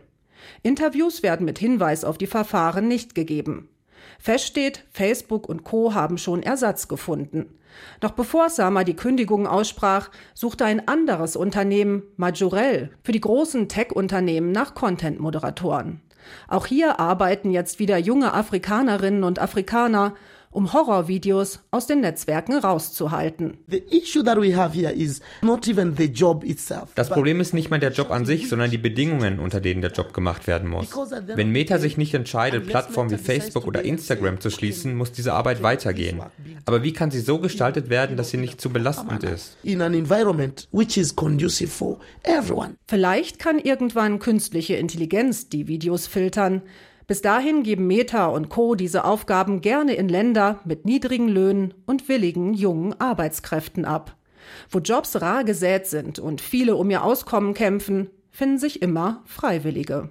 Interviews 0.62 1.22
werden 1.22 1.44
mit 1.44 1.58
Hinweis 1.58 2.04
auf 2.04 2.16
die 2.16 2.26
Verfahren 2.26 2.88
nicht 2.88 3.14
gegeben. 3.14 3.68
Fest 4.18 4.46
steht, 4.46 4.84
Facebook 4.92 5.48
und 5.48 5.62
Co. 5.62 5.94
haben 5.94 6.16
schon 6.16 6.42
Ersatz 6.42 6.88
gefunden. 6.88 7.58
Doch 8.00 8.12
bevor 8.12 8.50
Sama 8.50 8.82
die 8.84 8.96
Kündigung 8.96 9.46
aussprach, 9.46 10.10
suchte 10.34 10.64
ein 10.64 10.88
anderes 10.88 11.36
Unternehmen, 11.36 12.02
Majorel, 12.16 12.90
für 13.02 13.12
die 13.12 13.20
großen 13.20 13.68
Tech-Unternehmen 13.68 14.52
nach 14.52 14.74
Content-Moderatoren. 14.74 16.00
Auch 16.48 16.66
hier 16.66 17.00
arbeiten 17.00 17.50
jetzt 17.50 17.78
wieder 17.78 17.98
junge 17.98 18.32
Afrikanerinnen 18.32 19.24
und 19.24 19.38
Afrikaner, 19.38 20.14
um 20.52 20.72
Horrorvideos 20.72 21.60
aus 21.70 21.86
den 21.86 22.00
Netzwerken 22.00 22.58
rauszuhalten. 22.58 23.58
Das 26.94 27.08
Problem 27.08 27.40
ist 27.40 27.54
nicht 27.54 27.70
mal 27.70 27.80
der 27.80 27.92
Job 27.92 28.10
an 28.10 28.26
sich, 28.26 28.48
sondern 28.48 28.70
die 28.70 28.78
Bedingungen, 28.78 29.38
unter 29.38 29.60
denen 29.60 29.80
der 29.80 29.90
Job 29.90 30.12
gemacht 30.12 30.46
werden 30.46 30.68
muss. 30.68 30.90
Wenn 31.34 31.50
Meta 31.50 31.78
sich 31.78 31.96
nicht 31.96 32.14
entscheidet, 32.14 32.66
Plattformen 32.66 33.10
wie 33.10 33.16
Facebook 33.16 33.66
oder 33.66 33.82
Instagram 33.82 34.40
zu 34.40 34.50
schließen, 34.50 34.94
muss 34.94 35.12
diese 35.12 35.32
Arbeit 35.32 35.62
weitergehen. 35.62 36.20
Aber 36.66 36.82
wie 36.82 36.92
kann 36.92 37.10
sie 37.10 37.20
so 37.20 37.38
gestaltet 37.38 37.88
werden, 37.88 38.16
dass 38.16 38.30
sie 38.30 38.36
nicht 38.36 38.60
zu 38.60 38.70
belastend 38.70 39.24
ist? 39.24 39.56
Vielleicht 42.86 43.38
kann 43.38 43.58
irgendwann 43.58 44.18
künstliche 44.18 44.74
Intelligenz 44.74 45.48
die 45.48 45.66
Videos 45.66 46.06
filtern. 46.06 46.62
Bis 47.06 47.20
dahin 47.22 47.62
geben 47.62 47.86
Meta 47.86 48.26
und 48.26 48.48
Co. 48.48 48.74
diese 48.74 49.04
Aufgaben 49.04 49.60
gerne 49.60 49.94
in 49.94 50.08
Länder 50.08 50.60
mit 50.64 50.84
niedrigen 50.84 51.28
Löhnen 51.28 51.74
und 51.86 52.08
willigen 52.08 52.54
jungen 52.54 52.98
Arbeitskräften 53.00 53.84
ab. 53.84 54.16
Wo 54.70 54.78
Jobs 54.78 55.20
rar 55.20 55.44
gesät 55.44 55.86
sind 55.86 56.18
und 56.18 56.40
viele 56.40 56.76
um 56.76 56.90
ihr 56.90 57.04
Auskommen 57.04 57.54
kämpfen, 57.54 58.10
finden 58.30 58.58
sich 58.58 58.82
immer 58.82 59.22
Freiwillige. 59.26 60.10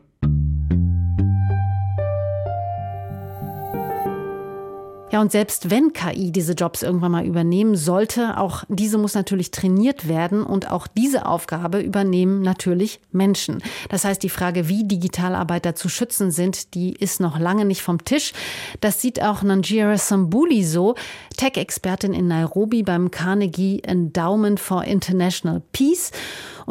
Ja, 5.11 5.19
und 5.19 5.31
selbst 5.31 5.69
wenn 5.69 5.91
KI 5.91 6.31
diese 6.31 6.53
Jobs 6.53 6.83
irgendwann 6.83 7.11
mal 7.11 7.25
übernehmen 7.25 7.75
sollte, 7.75 8.37
auch 8.37 8.63
diese 8.69 8.97
muss 8.97 9.13
natürlich 9.13 9.51
trainiert 9.51 10.07
werden 10.07 10.43
und 10.43 10.71
auch 10.71 10.87
diese 10.87 11.25
Aufgabe 11.25 11.81
übernehmen 11.81 12.41
natürlich 12.41 13.01
Menschen. 13.11 13.61
Das 13.89 14.05
heißt, 14.05 14.23
die 14.23 14.29
Frage, 14.29 14.69
wie 14.69 14.85
Digitalarbeiter 14.85 15.75
zu 15.75 15.89
schützen 15.89 16.31
sind, 16.31 16.75
die 16.75 16.93
ist 16.93 17.19
noch 17.19 17.37
lange 17.37 17.65
nicht 17.65 17.81
vom 17.81 18.05
Tisch. 18.05 18.31
Das 18.79 19.01
sieht 19.01 19.21
auch 19.21 19.43
Nanjira 19.43 19.97
Sambuli 19.97 20.63
so, 20.63 20.95
Tech-Expertin 21.35 22.13
in 22.13 22.29
Nairobi 22.29 22.83
beim 22.83 23.11
Carnegie 23.11 23.81
Endowment 23.83 24.61
for 24.61 24.85
International 24.85 25.61
Peace. 25.73 26.11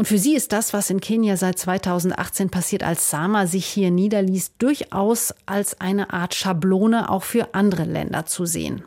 Und 0.00 0.06
für 0.06 0.16
sie 0.16 0.34
ist 0.34 0.52
das, 0.52 0.72
was 0.72 0.88
in 0.88 1.02
Kenia 1.02 1.36
seit 1.36 1.58
2018 1.58 2.48
passiert, 2.48 2.82
als 2.82 3.10
Sama 3.10 3.46
sich 3.46 3.66
hier 3.66 3.90
niederließ, 3.90 4.52
durchaus 4.56 5.34
als 5.44 5.78
eine 5.78 6.14
Art 6.14 6.34
Schablone 6.34 7.10
auch 7.10 7.22
für 7.22 7.52
andere 7.52 7.84
Länder 7.84 8.24
zu 8.24 8.46
sehen. 8.46 8.82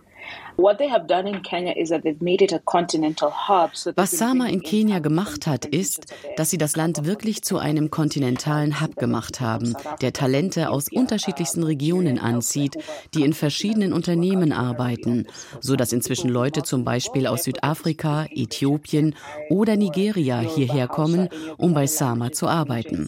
Was 3.95 4.11
Sama 4.11 4.45
in 4.47 4.61
Kenia 4.61 4.99
gemacht 4.99 5.47
hat, 5.47 5.65
ist, 5.65 6.13
dass 6.37 6.49
sie 6.51 6.57
das 6.57 6.75
Land 6.75 7.05
wirklich 7.05 7.41
zu 7.41 7.57
einem 7.57 7.89
kontinentalen 7.89 8.79
Hub 8.79 8.95
gemacht 8.95 9.41
haben, 9.41 9.75
der 10.01 10.13
Talente 10.13 10.69
aus 10.69 10.89
unterschiedlichsten 10.91 11.63
Regionen 11.63 12.19
anzieht, 12.19 12.77
die 13.13 13.23
in 13.23 13.33
verschiedenen 13.33 13.93
Unternehmen 13.93 14.51
arbeiten, 14.51 15.25
so 15.59 15.75
dass 15.75 15.91
inzwischen 15.91 16.29
Leute 16.29 16.61
zum 16.61 16.83
Beispiel 16.83 17.25
aus 17.25 17.43
Südafrika, 17.43 18.25
Äthiopien 18.29 19.15
oder 19.49 19.75
Nigeria 19.75 20.39
hierher 20.39 20.87
kommen, 20.87 21.29
um 21.57 21.73
bei 21.73 21.87
Sama 21.87 22.31
zu 22.31 22.47
arbeiten. 22.47 23.07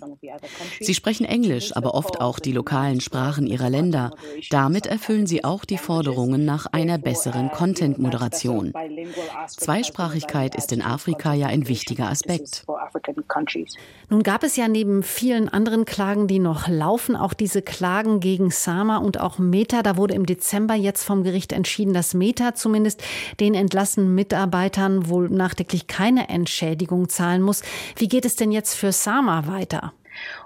Sie 0.79 0.93
sprechen 0.93 1.25
Englisch, 1.25 1.75
aber 1.75 1.93
oft 1.93 2.21
auch 2.21 2.39
die 2.39 2.51
lokalen 2.53 3.01
Sprachen 3.01 3.45
ihrer 3.45 3.69
Länder. 3.69 4.11
Damit 4.49 4.87
erfüllen 4.87 5.27
sie 5.27 5.43
auch 5.43 5.63
die 5.65 5.77
Forderungen 5.77 6.43
nach 6.45 6.65
einer 6.71 6.97
besseren 6.97 7.34
Content-Moderation. 7.51 8.73
Zweisprachigkeit 9.47 10.55
ist 10.55 10.71
in 10.71 10.81
Afrika 10.81 11.33
ja 11.33 11.47
ein 11.47 11.67
wichtiger 11.67 12.09
Aspekt. 12.09 12.65
Nun 14.09 14.23
gab 14.23 14.43
es 14.43 14.55
ja 14.55 14.67
neben 14.67 15.03
vielen 15.03 15.49
anderen 15.49 15.85
Klagen, 15.85 16.27
die 16.27 16.39
noch 16.39 16.67
laufen, 16.67 17.15
auch 17.15 17.33
diese 17.33 17.61
Klagen 17.61 18.19
gegen 18.19 18.51
Sama 18.51 18.97
und 18.97 19.19
auch 19.19 19.37
Meta. 19.37 19.83
Da 19.83 19.97
wurde 19.97 20.15
im 20.15 20.25
Dezember 20.25 20.75
jetzt 20.75 21.03
vom 21.03 21.23
Gericht 21.23 21.51
entschieden, 21.51 21.93
dass 21.93 22.13
Meta 22.13 22.55
zumindest 22.55 23.03
den 23.39 23.53
entlassenen 23.53 24.13
Mitarbeitern 24.15 25.09
wohl 25.09 25.29
nachträglich 25.29 25.87
keine 25.87 26.29
Entschädigung 26.29 27.09
zahlen 27.09 27.41
muss. 27.41 27.61
Wie 27.95 28.07
geht 28.07 28.25
es 28.25 28.35
denn 28.35 28.51
jetzt 28.51 28.73
für 28.75 28.91
Sama 28.91 29.47
weiter? 29.47 29.93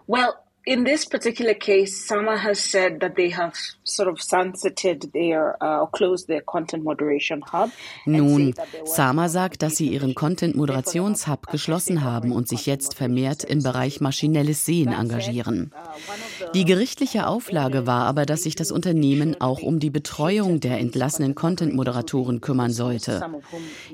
Well, 0.08 0.34
in 0.66 0.86
this 0.86 1.06
particular 1.06 1.54
case, 1.54 2.08
Sama 2.08 2.38
has 2.38 2.60
said 2.60 3.00
that 3.02 3.16
they 3.16 3.32
have 3.32 3.54
sort 3.96 4.10
of 4.10 4.22
sunsetted 4.22 5.12
their 5.14 5.58
uh, 5.62 5.86
closed 5.88 6.28
their 6.28 6.42
content 6.42 6.84
moderation 6.84 7.44
hub. 7.52 7.70
Nun, 8.06 8.54
Sama 8.86 9.30
sagt, 9.30 9.62
dass 9.62 9.76
sie 9.76 9.88
ihren 9.88 10.16
Content 10.16 10.56
Moderationshub 10.56 11.48
geschlossen 11.48 12.04
haben 12.04 12.32
und 12.32 12.48
sich 12.48 12.66
jetzt 12.66 12.94
vermehrt 12.94 13.44
im 13.44 13.64
Bereich 13.64 14.02
maschinelles 14.02 14.66
Sehen 14.66 14.92
engagieren. 14.92 15.72
Die 16.54 16.66
gerichtliche 16.66 17.28
Auflage 17.28 17.88
war 17.88 18.06
aber, 18.06 18.26
dass 18.26 18.44
sich 18.44 18.56
das 18.56 18.72
Unternehmen 18.72 19.40
auch 19.40 19.62
um 19.62 19.80
die 19.80 19.90
Betreuung 19.90 20.60
der 20.60 20.80
entlassenen 20.80 21.36
Content 21.36 21.74
Moderatoren 21.74 22.42
kümmern 22.42 22.72
sollte. 22.72 23.26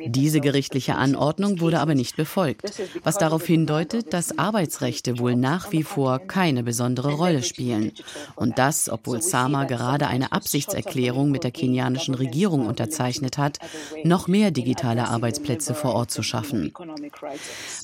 Diese 0.06 0.40
gerichtliche 0.40 0.96
Anordnung 0.96 1.60
wurde 1.60 1.80
aber 1.80 1.96
nicht 1.96 2.16
befolgt, 2.16 2.72
was 3.04 3.18
darauf 3.18 3.46
hindeutet, 3.46 4.14
dass 4.14 4.38
Arbeitsrechte 4.38 5.20
wohl 5.20 5.36
nach 5.36 5.72
wie 5.72 5.84
vor 5.84 6.20
keine 6.20 6.64
besondere 6.64 7.14
Rolle 7.14 7.44
spielen. 7.44 7.92
Und 8.36 8.58
das, 8.58 8.90
obwohl 8.90 9.22
Sama 9.22 9.66
gerade 9.66 9.85
eine 9.94 10.32
Absichtserklärung 10.32 11.32
mit 11.32 11.44
der 11.44 11.52
kenianischen 11.52 12.16
Regierung 12.16 12.66
unterzeichnet 12.66 13.38
hat, 13.38 13.60
noch 14.04 14.28
mehr 14.28 14.52
digitale 14.52 15.08
Arbeitsplätze 15.08 15.74
vor 15.74 15.94
Ort 15.94 16.12
zu 16.12 16.24
schaffen. 16.24 16.74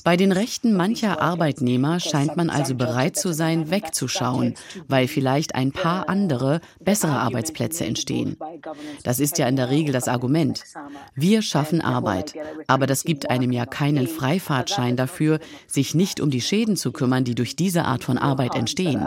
Bei 0.04 0.16
den 0.16 0.32
Rechten 0.32 0.74
mancher 0.74 1.20
Arbeitnehmer 1.20 2.00
scheint 2.00 2.36
man 2.36 2.50
also 2.50 2.74
bereit 2.74 3.16
zu 3.16 3.32
sein, 3.32 3.70
wegzuschauen, 3.70 4.54
weil 4.88 5.08
vielleicht 5.08 5.54
ein 5.54 5.72
paar 5.72 6.08
andere, 6.08 6.60
bessere 6.80 7.18
Arbeitsplätze 7.18 7.84
entstehen. 7.84 8.36
Das 9.02 9.20
ist 9.20 9.38
ja 9.38 9.46
in 9.48 9.56
der 9.56 9.70
Regel 9.70 9.92
das 9.92 10.08
Argument. 10.08 10.62
Wir 11.14 11.42
schaffen 11.42 11.80
Arbeit, 11.80 12.34
aber 12.66 12.86
das 12.86 13.04
gibt 13.04 13.30
einem 13.30 13.52
ja 13.52 13.66
keinen 13.66 14.06
Freifahrtschein 14.06 14.96
dafür, 14.96 15.38
sich 15.66 15.94
nicht 15.94 16.20
um 16.20 16.30
die 16.30 16.40
Schäden 16.40 16.76
zu 16.76 16.92
kümmern, 16.92 17.24
die 17.24 17.34
durch 17.34 17.56
diese 17.56 17.84
Art 17.84 18.04
von 18.04 18.18
Arbeit 18.18 18.54
entstehen. 18.54 19.06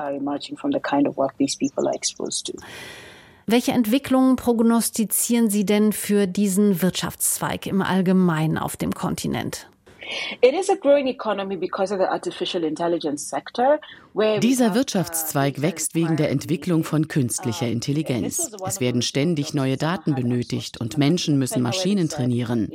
Welche 3.47 3.73
Entwicklungen 3.73 4.37
prognostizieren 4.37 5.51
Sie 5.51 5.65
denn 5.65 5.93
für 5.93 6.25
diesen 6.25 6.81
Wirtschaftszweig 6.81 7.67
im 7.67 7.83
Allgemeinen 7.83 8.57
auf 8.57 8.75
dem 8.75 8.93
Kontinent? 8.93 9.69
Dieser 14.41 14.75
Wirtschaftszweig 14.75 15.61
wächst 15.61 15.95
wegen 15.95 16.15
der 16.17 16.29
Entwicklung 16.29 16.83
von 16.83 17.07
künstlicher 17.07 17.67
Intelligenz. 17.67 18.51
Es 18.65 18.79
werden 18.79 19.01
ständig 19.01 19.53
neue 19.53 19.77
Daten 19.77 20.15
benötigt 20.15 20.79
und 20.79 20.97
Menschen 20.97 21.37
müssen 21.37 21.61
Maschinen 21.61 22.09
trainieren. 22.09 22.71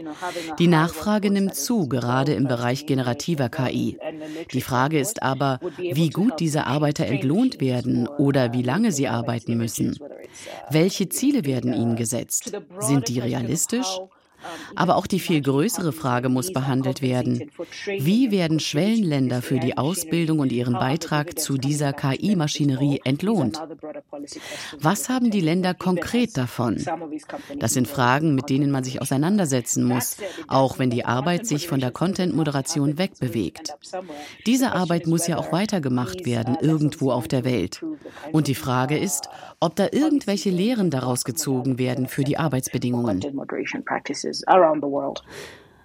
Die 0.59 0.66
Nachfrage 0.66 1.31
nimmt 1.31 1.55
zu, 1.55 1.88
gerade 1.88 2.35
im 2.35 2.47
Bereich 2.47 2.87
generativer 2.87 3.49
KI. 3.49 3.99
Die 4.53 4.61
Frage 4.61 4.99
ist 4.99 5.23
aber, 5.23 5.61
wie 5.79 6.11
gut 6.11 6.40
diese 6.40 6.66
Arbeiter 6.66 7.07
entlohnt 7.07 7.61
werden 7.61 8.07
oder 8.09 8.53
wie 8.53 8.62
lange 8.62 8.93
sie 8.93 9.09
arbeiten 9.09 9.57
müssen. 9.57 9.99
Welche 10.71 11.09
Ziele 11.09 11.45
werden 11.45 11.73
ihnen 11.73 11.97
gesetzt? 11.97 12.53
Sind 12.81 13.09
die 13.09 13.21
realistisch? 13.21 14.01
Aber 14.74 14.96
auch 14.96 15.07
die 15.07 15.20
viel 15.20 15.40
größere 15.40 15.92
Frage 15.92 16.29
muss 16.29 16.53
behandelt 16.53 17.03
werden. 17.03 17.50
Wie 17.87 18.31
werden 18.31 18.61
Schwellenländer 18.61 19.42
für 19.42 19.59
die 19.59 19.76
Ausbildung 19.76 20.38
und 20.38 20.53
ihren 20.53 20.74
Beitrag 20.74 21.38
zu 21.38 21.59
dieser 21.59 21.92
KI-Maschinerie 21.92 23.00
entlohnt? 23.05 23.61
Was 24.79 25.09
haben 25.09 25.31
die 25.31 25.40
Länder 25.40 25.74
konkret 25.74 26.37
davon? 26.37 26.85
Das 27.59 27.72
sind 27.74 27.88
Fragen, 27.88 28.35
mit 28.35 28.50
denen 28.50 28.70
man 28.70 28.85
sich 28.85 29.00
auseinandersetzen 29.03 29.85
muss, 29.85 30.16
auch 30.48 30.79
wenn 30.79 30.90
die 30.90 31.05
Arbeit 31.05 31.46
sich 31.46 31.68
von 31.68 31.81
der 31.81 31.90
Content-Moderation 31.90 32.98
wegbewegt. 32.98 33.74
Diese 34.46 34.72
Arbeit 34.72 35.07
muss 35.07 35.26
ja 35.26 35.38
auch 35.38 35.53
weitergemacht 35.53 36.26
werden, 36.26 36.57
irgendwo 36.61 37.11
auf 37.12 37.29
der 37.29 37.44
Welt. 37.44 37.85
Und 38.33 38.48
die 38.48 38.55
Frage 38.55 38.98
ist, 38.98 39.29
ob 39.61 39.76
da 39.76 39.88
irgendwelche 39.92 40.50
Lehren 40.50 40.90
daraus 40.90 41.24
gezogen 41.24 41.79
werden 41.79 42.07
für 42.07 42.24
die 42.24 42.38
Arbeitsbedingungen. 42.38 43.20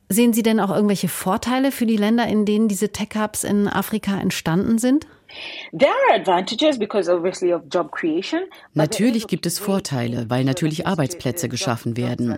Sehen 0.08 0.34
Sie 0.34 0.44
denn 0.44 0.60
auch 0.60 0.74
irgendwelche 0.74 1.08
Vorteile 1.08 1.72
für 1.72 1.86
die 1.86 1.98
Länder, 1.98 2.28
in 2.28 2.46
denen 2.46 2.68
diese 2.68 2.92
Tech-Hubs 2.92 3.44
in 3.44 3.68
Afrika 3.68 4.20
entstanden 4.20 4.78
sind? 4.78 5.08
Natürlich 8.74 9.28
gibt 9.28 9.46
es 9.46 9.60
Vorteile, 9.60 10.30
weil 10.30 10.44
natürlich 10.44 10.88
Arbeitsplätze 10.88 11.50
geschaffen 11.50 11.98
werden. 11.98 12.38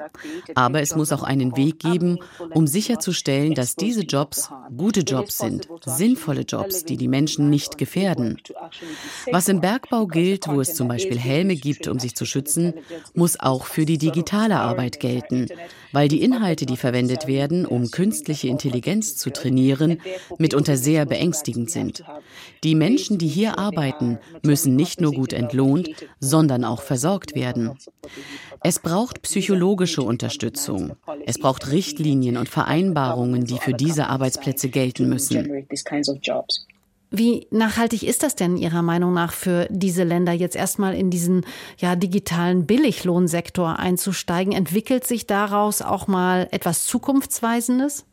Aber 0.56 0.82
es 0.82 0.96
muss 0.96 1.12
auch 1.12 1.24
einen 1.24 1.56
Weg 1.56 1.80
geben, 1.80 2.20
um 2.54 2.68
sicherzustellen, 2.68 3.54
dass 3.54 3.76
diese 3.76 4.02
Jobs 4.02 4.50
gute 4.76 5.02
Jobs 5.02 5.38
sind, 5.38 5.68
sinnvolle 5.86 6.42
Jobs, 6.42 6.86
die 6.86 6.98
die 6.98 7.08
Menschen 7.08 7.50
nicht 7.50 7.78
gefährden. 7.78 8.42
Was 9.32 9.48
im 9.50 9.62
Bergbau 9.62 10.08
gilt, 10.08 10.48
wo 10.48 10.62
es 10.62 10.74
zum 10.74 10.88
Beispiel 10.88 11.20
Helme 11.20 11.56
gibt, 11.56 11.88
um 11.88 12.00
sich 12.00 12.16
zu 12.16 12.26
schützen, 12.26 12.74
muss 13.14 13.40
auch 13.40 13.66
für 13.66 13.86
die 13.86 13.98
digitale 13.98 14.60
Arbeit 14.60 15.00
gelten, 15.00 15.48
weil 15.92 16.08
die 16.08 16.24
Inhalte, 16.24 16.66
die 16.66 16.78
verwendet 16.78 17.28
werden, 17.28 17.66
um 17.66 17.92
künstliche 17.92 18.48
Intelligenz 18.48 19.16
zu 19.18 19.32
trainieren, 19.32 20.02
mitunter 20.38 20.78
sehr 20.78 21.06
beängstigend 21.06 21.72
sind. 21.72 22.04
Die 22.64 22.76
Menschen, 22.76 22.87
die 22.96 23.28
hier 23.28 23.58
arbeiten, 23.58 24.20
müssen 24.44 24.76
nicht 24.76 25.02
nur 25.02 25.12
gut 25.12 25.34
entlohnt, 25.34 25.90
sondern 26.20 26.64
auch 26.64 26.82
versorgt 26.82 27.36
werden. 27.36 27.78
Es 28.64 28.80
braucht 28.80 29.22
psychologische 29.22 30.02
Unterstützung. 30.02 30.96
Es 31.26 31.40
braucht 31.40 31.72
Richtlinien 31.72 32.38
und 32.38 32.50
Vereinbarungen, 32.50 33.46
die 33.46 33.58
für 33.58 33.74
diese 33.74 34.08
Arbeitsplätze 34.08 34.70
gelten 34.70 35.10
müssen. 35.10 35.68
Wie 37.10 37.48
nachhaltig 37.52 38.04
ist 38.04 38.24
das 38.24 38.36
denn 38.36 38.58
Ihrer 38.58 38.82
Meinung 38.82 39.14
nach 39.14 39.32
für 39.32 39.68
diese 39.70 40.04
Länder, 40.04 40.34
jetzt 40.34 40.58
erstmal 40.58 40.94
in 40.94 41.10
diesen 41.10 41.46
ja, 41.78 41.96
digitalen 41.96 42.66
Billiglohnsektor 42.66 43.80
einzusteigen? 43.80 44.52
Entwickelt 44.52 45.08
sich 45.08 45.26
daraus 45.26 45.82
auch 45.82 46.08
mal 46.08 46.50
etwas 46.52 46.86
Zukunftsweisendes? 46.86 48.06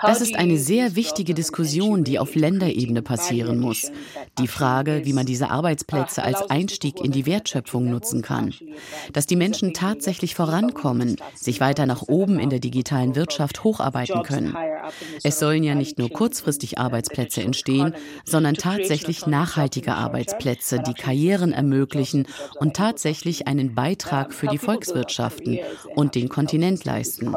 Das 0.00 0.20
ist 0.20 0.36
eine 0.36 0.58
sehr 0.58 0.96
wichtige 0.96 1.34
Diskussion, 1.34 2.04
die 2.04 2.18
auf 2.18 2.34
Länderebene 2.34 3.02
passieren 3.02 3.58
muss. 3.58 3.90
Die 4.38 4.48
Frage, 4.48 5.02
wie 5.04 5.12
man 5.12 5.26
diese 5.26 5.50
Arbeitsplätze 5.50 6.22
als 6.22 6.50
Einstieg 6.50 7.00
in 7.02 7.12
die 7.12 7.26
Wertschöpfung 7.26 7.90
nutzen 7.90 8.22
kann. 8.22 8.54
Dass 9.12 9.26
die 9.26 9.36
Menschen 9.36 9.74
tatsächlich 9.74 10.34
vorankommen, 10.34 11.16
sich 11.34 11.60
weiter 11.60 11.86
nach 11.86 12.02
oben 12.02 12.38
in 12.38 12.50
der 12.50 12.60
digitalen 12.60 13.14
Wirtschaft 13.14 13.64
hocharbeiten 13.64 14.22
können. 14.22 14.56
Es 15.22 15.38
sollen 15.38 15.64
ja 15.64 15.74
nicht 15.74 15.98
nur 15.98 16.10
kurzfristig 16.10 16.78
Arbeitsplätze 16.78 17.42
entstehen, 17.42 17.94
sondern 18.24 18.54
tatsächlich 18.54 19.26
nachhaltige 19.26 19.94
Arbeitsplätze, 19.94 20.80
die 20.80 20.94
Karrieren 20.94 21.52
ermöglichen 21.52 22.26
und 22.56 22.76
tatsächlich 22.76 23.46
einen 23.46 23.74
Beitrag 23.74 24.32
für 24.32 24.46
die 24.46 24.58
Volkswirtschaften 24.58 25.55
und 25.94 26.14
den 26.14 26.28
Kontinent 26.28 26.84
leisten. 26.84 27.34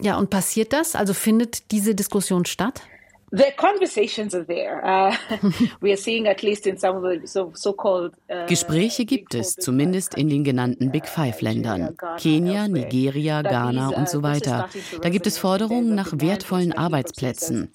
Ja, 0.00 0.16
und 0.16 0.30
passiert 0.30 0.72
das? 0.72 0.94
Also 0.94 1.14
findet 1.14 1.70
diese 1.70 1.94
Diskussion 1.94 2.44
statt? 2.44 2.82
The 3.32 3.52
conversations 3.56 4.34
are 4.36 4.44
there. 4.44 4.84
Uh, 4.86 5.16
we 5.80 5.92
are 5.92 5.96
seeing 5.96 6.28
at 6.28 6.44
least 6.44 6.66
in 6.66 6.78
some 6.78 6.96
of 6.96 7.02
the 7.02 7.26
so, 7.26 7.50
so-called 7.54 8.14
uh, 8.30 8.46
Gespräche 8.46 9.04
gibt 9.04 9.34
es, 9.34 9.56
zumindest 9.56 10.14
in 10.14 10.28
den 10.28 10.44
genannten 10.44 10.92
Big 10.92 11.08
Five 11.08 11.40
Ländern. 11.40 11.96
Kenia, 12.18 12.68
Nigeria, 12.68 13.42
Ghana 13.42 13.88
und 13.88 14.08
so 14.08 14.22
weiter. 14.22 14.68
Da 15.02 15.08
gibt 15.08 15.26
es 15.26 15.38
Forderungen 15.38 15.96
nach 15.96 16.12
wertvollen 16.12 16.72
Arbeitsplätzen. 16.72 17.72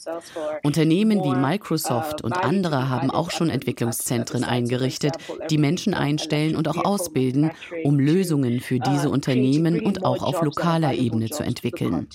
Unternehmen 0.63 1.21
wie 1.21 1.35
Microsoft 1.35 2.23
und 2.23 2.31
andere 2.31 2.87
haben 2.87 3.11
auch 3.11 3.29
schon 3.29 3.49
Entwicklungszentren 3.49 4.45
eingerichtet, 4.45 5.17
die 5.49 5.57
Menschen 5.57 5.93
einstellen 5.93 6.55
und 6.55 6.69
auch 6.69 6.85
ausbilden, 6.85 7.51
um 7.83 7.99
Lösungen 7.99 8.61
für 8.61 8.79
diese 8.79 9.09
Unternehmen 9.09 9.81
und 9.81 10.05
auch 10.05 10.23
auf 10.23 10.41
lokaler 10.41 10.93
Ebene 10.93 11.29
zu 11.29 11.43
entwickeln. 11.43 12.07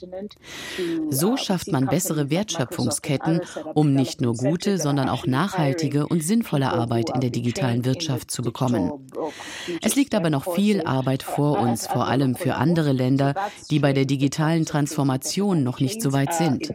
So 1.10 1.36
schafft 1.36 1.70
man 1.70 1.86
bessere 1.86 2.30
Wertschöpfungsketten 2.30 3.25
Möglichkeiten, 3.26 3.70
um 3.74 3.92
nicht 3.92 4.20
nur 4.20 4.34
gute, 4.34 4.78
sondern 4.78 5.08
auch 5.08 5.26
nachhaltige 5.26 6.06
und 6.06 6.22
sinnvolle 6.22 6.72
Arbeit 6.72 7.10
in 7.14 7.20
der 7.20 7.30
digitalen 7.30 7.84
Wirtschaft 7.84 8.30
zu 8.30 8.42
bekommen. 8.42 8.92
Es 9.82 9.96
liegt 9.96 10.14
aber 10.14 10.30
noch 10.30 10.54
viel 10.54 10.82
Arbeit 10.82 11.22
vor 11.22 11.58
uns, 11.58 11.86
vor 11.86 12.06
allem 12.06 12.36
für 12.36 12.54
andere 12.54 12.92
Länder, 12.92 13.34
die 13.70 13.78
bei 13.78 13.92
der 13.92 14.04
digitalen 14.04 14.64
Transformation 14.64 15.62
noch 15.62 15.80
nicht 15.80 16.00
so 16.02 16.12
weit 16.12 16.34
sind. 16.34 16.72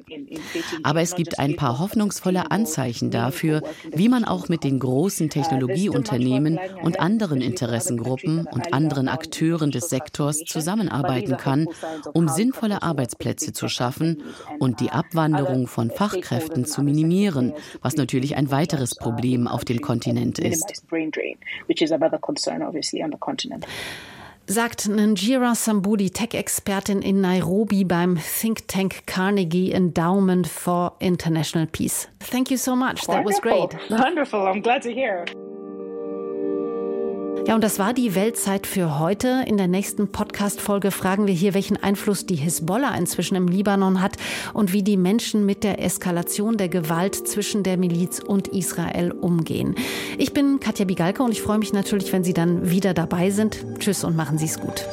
Aber 0.84 1.02
es 1.02 1.16
gibt 1.16 1.40
ein 1.40 1.56
paar 1.56 1.80
hoffnungsvolle 1.80 2.52
Anzeichen 2.52 3.12
dafür, 3.12 3.62
wie 3.92 4.10
man 4.10 4.26
auch 4.26 4.50
mit 4.50 4.64
den 4.64 4.80
großen 4.80 5.30
Technologieunternehmen 5.30 6.60
und 6.84 7.00
anderen 7.00 7.42
Interessengruppen 7.42 8.48
und 8.48 8.74
anderen 8.74 9.08
Akteuren 9.08 9.72
des 9.72 9.90
Sektors 9.90 10.40
zusammenarbeiten 10.46 11.38
kann, 11.38 11.68
um 12.14 12.28
sinnvolle 12.28 12.82
Arbeitsplätze 12.82 13.54
zu 13.54 13.68
schaffen 13.68 14.24
und 14.60 14.80
die 14.80 14.92
Abwanderung 14.92 15.68
von 15.68 15.90
Fachkräften 15.92 16.40
Fachkräften 16.41 16.65
zu 16.65 16.84
minimieren, 16.84 17.54
was 17.82 17.95
natürlich 17.95 18.36
ein 18.36 18.51
weiteres 18.51 18.95
Problem 18.95 19.47
auf 19.47 19.65
dem 19.65 19.82
Kontinent 19.82 20.39
ist. 20.39 20.84
Sagt 24.47 24.89
Nanjira 24.89 25.56
Sambudi, 25.56 26.10
Tech-Expertin 26.10 27.01
in 27.01 27.21
Nairobi 27.21 27.86
beim 27.86 28.17
Think 28.17 28.67
Tank 28.67 29.06
Carnegie 29.06 29.71
Endowment 29.71 30.47
for 30.47 30.93
International 30.99 31.67
Peace. 31.67 32.10
Thank 32.19 32.49
you 32.49 32.58
so 32.58 32.75
much. 32.75 33.06
That 33.06 33.23
was 33.23 33.39
great. 33.39 33.77
Wonderful. 33.89 34.41
I'm 34.41 34.62
glad 34.62 34.82
to 34.82 34.91
hear. 34.91 35.25
Ja, 37.47 37.56
und 37.56 37.63
das 37.63 37.80
war 37.80 37.93
die 37.93 38.13
Weltzeit 38.13 38.67
für 38.67 38.99
heute. 38.99 39.43
In 39.47 39.58
der 39.58 39.67
nächsten 39.67 40.08
Podcast-Folge 40.08 40.91
fragen 40.91 41.25
wir 41.25 41.34
hier, 41.34 41.56
welchen 41.56 41.75
Einfluss 41.75 42.25
die 42.25 42.36
Hisbollah 42.36 42.95
inzwischen 42.95 43.36
im 43.36 43.47
Libanon 43.47 44.01
hat 44.01 44.17
und 44.54 44.73
wie 44.73 44.84
die 44.84 44.95
Menschen 44.95 45.45
mit 45.45 45.63
der 45.63 45.84
Eskalation 45.84 46.58
der 46.58 46.69
Gewalt 46.69 47.15
zwischen 47.15 47.63
der 47.63 47.77
Miliz 47.77 48.19
und 48.19 48.47
Israel 48.49 49.12
umgehen. 49.12 49.75
Ich 50.19 50.34
bin 50.34 50.60
Katja 50.60 50.86
Bigalke 50.86 51.23
und 51.23 51.32
ich 51.32 51.41
freue 51.41 51.58
mich 51.58 51.73
natürlich, 51.73 52.13
wenn 52.13 52.23
Sie 52.23 52.34
dann 52.34 52.69
wieder 52.69 52.93
dabei 52.93 53.32
sind. 53.32 53.65
Tschüss 53.80 54.04
und 54.04 54.15
machen 54.15 54.38
Sie 54.38 54.45
es 54.45 54.60
gut. 54.60 54.86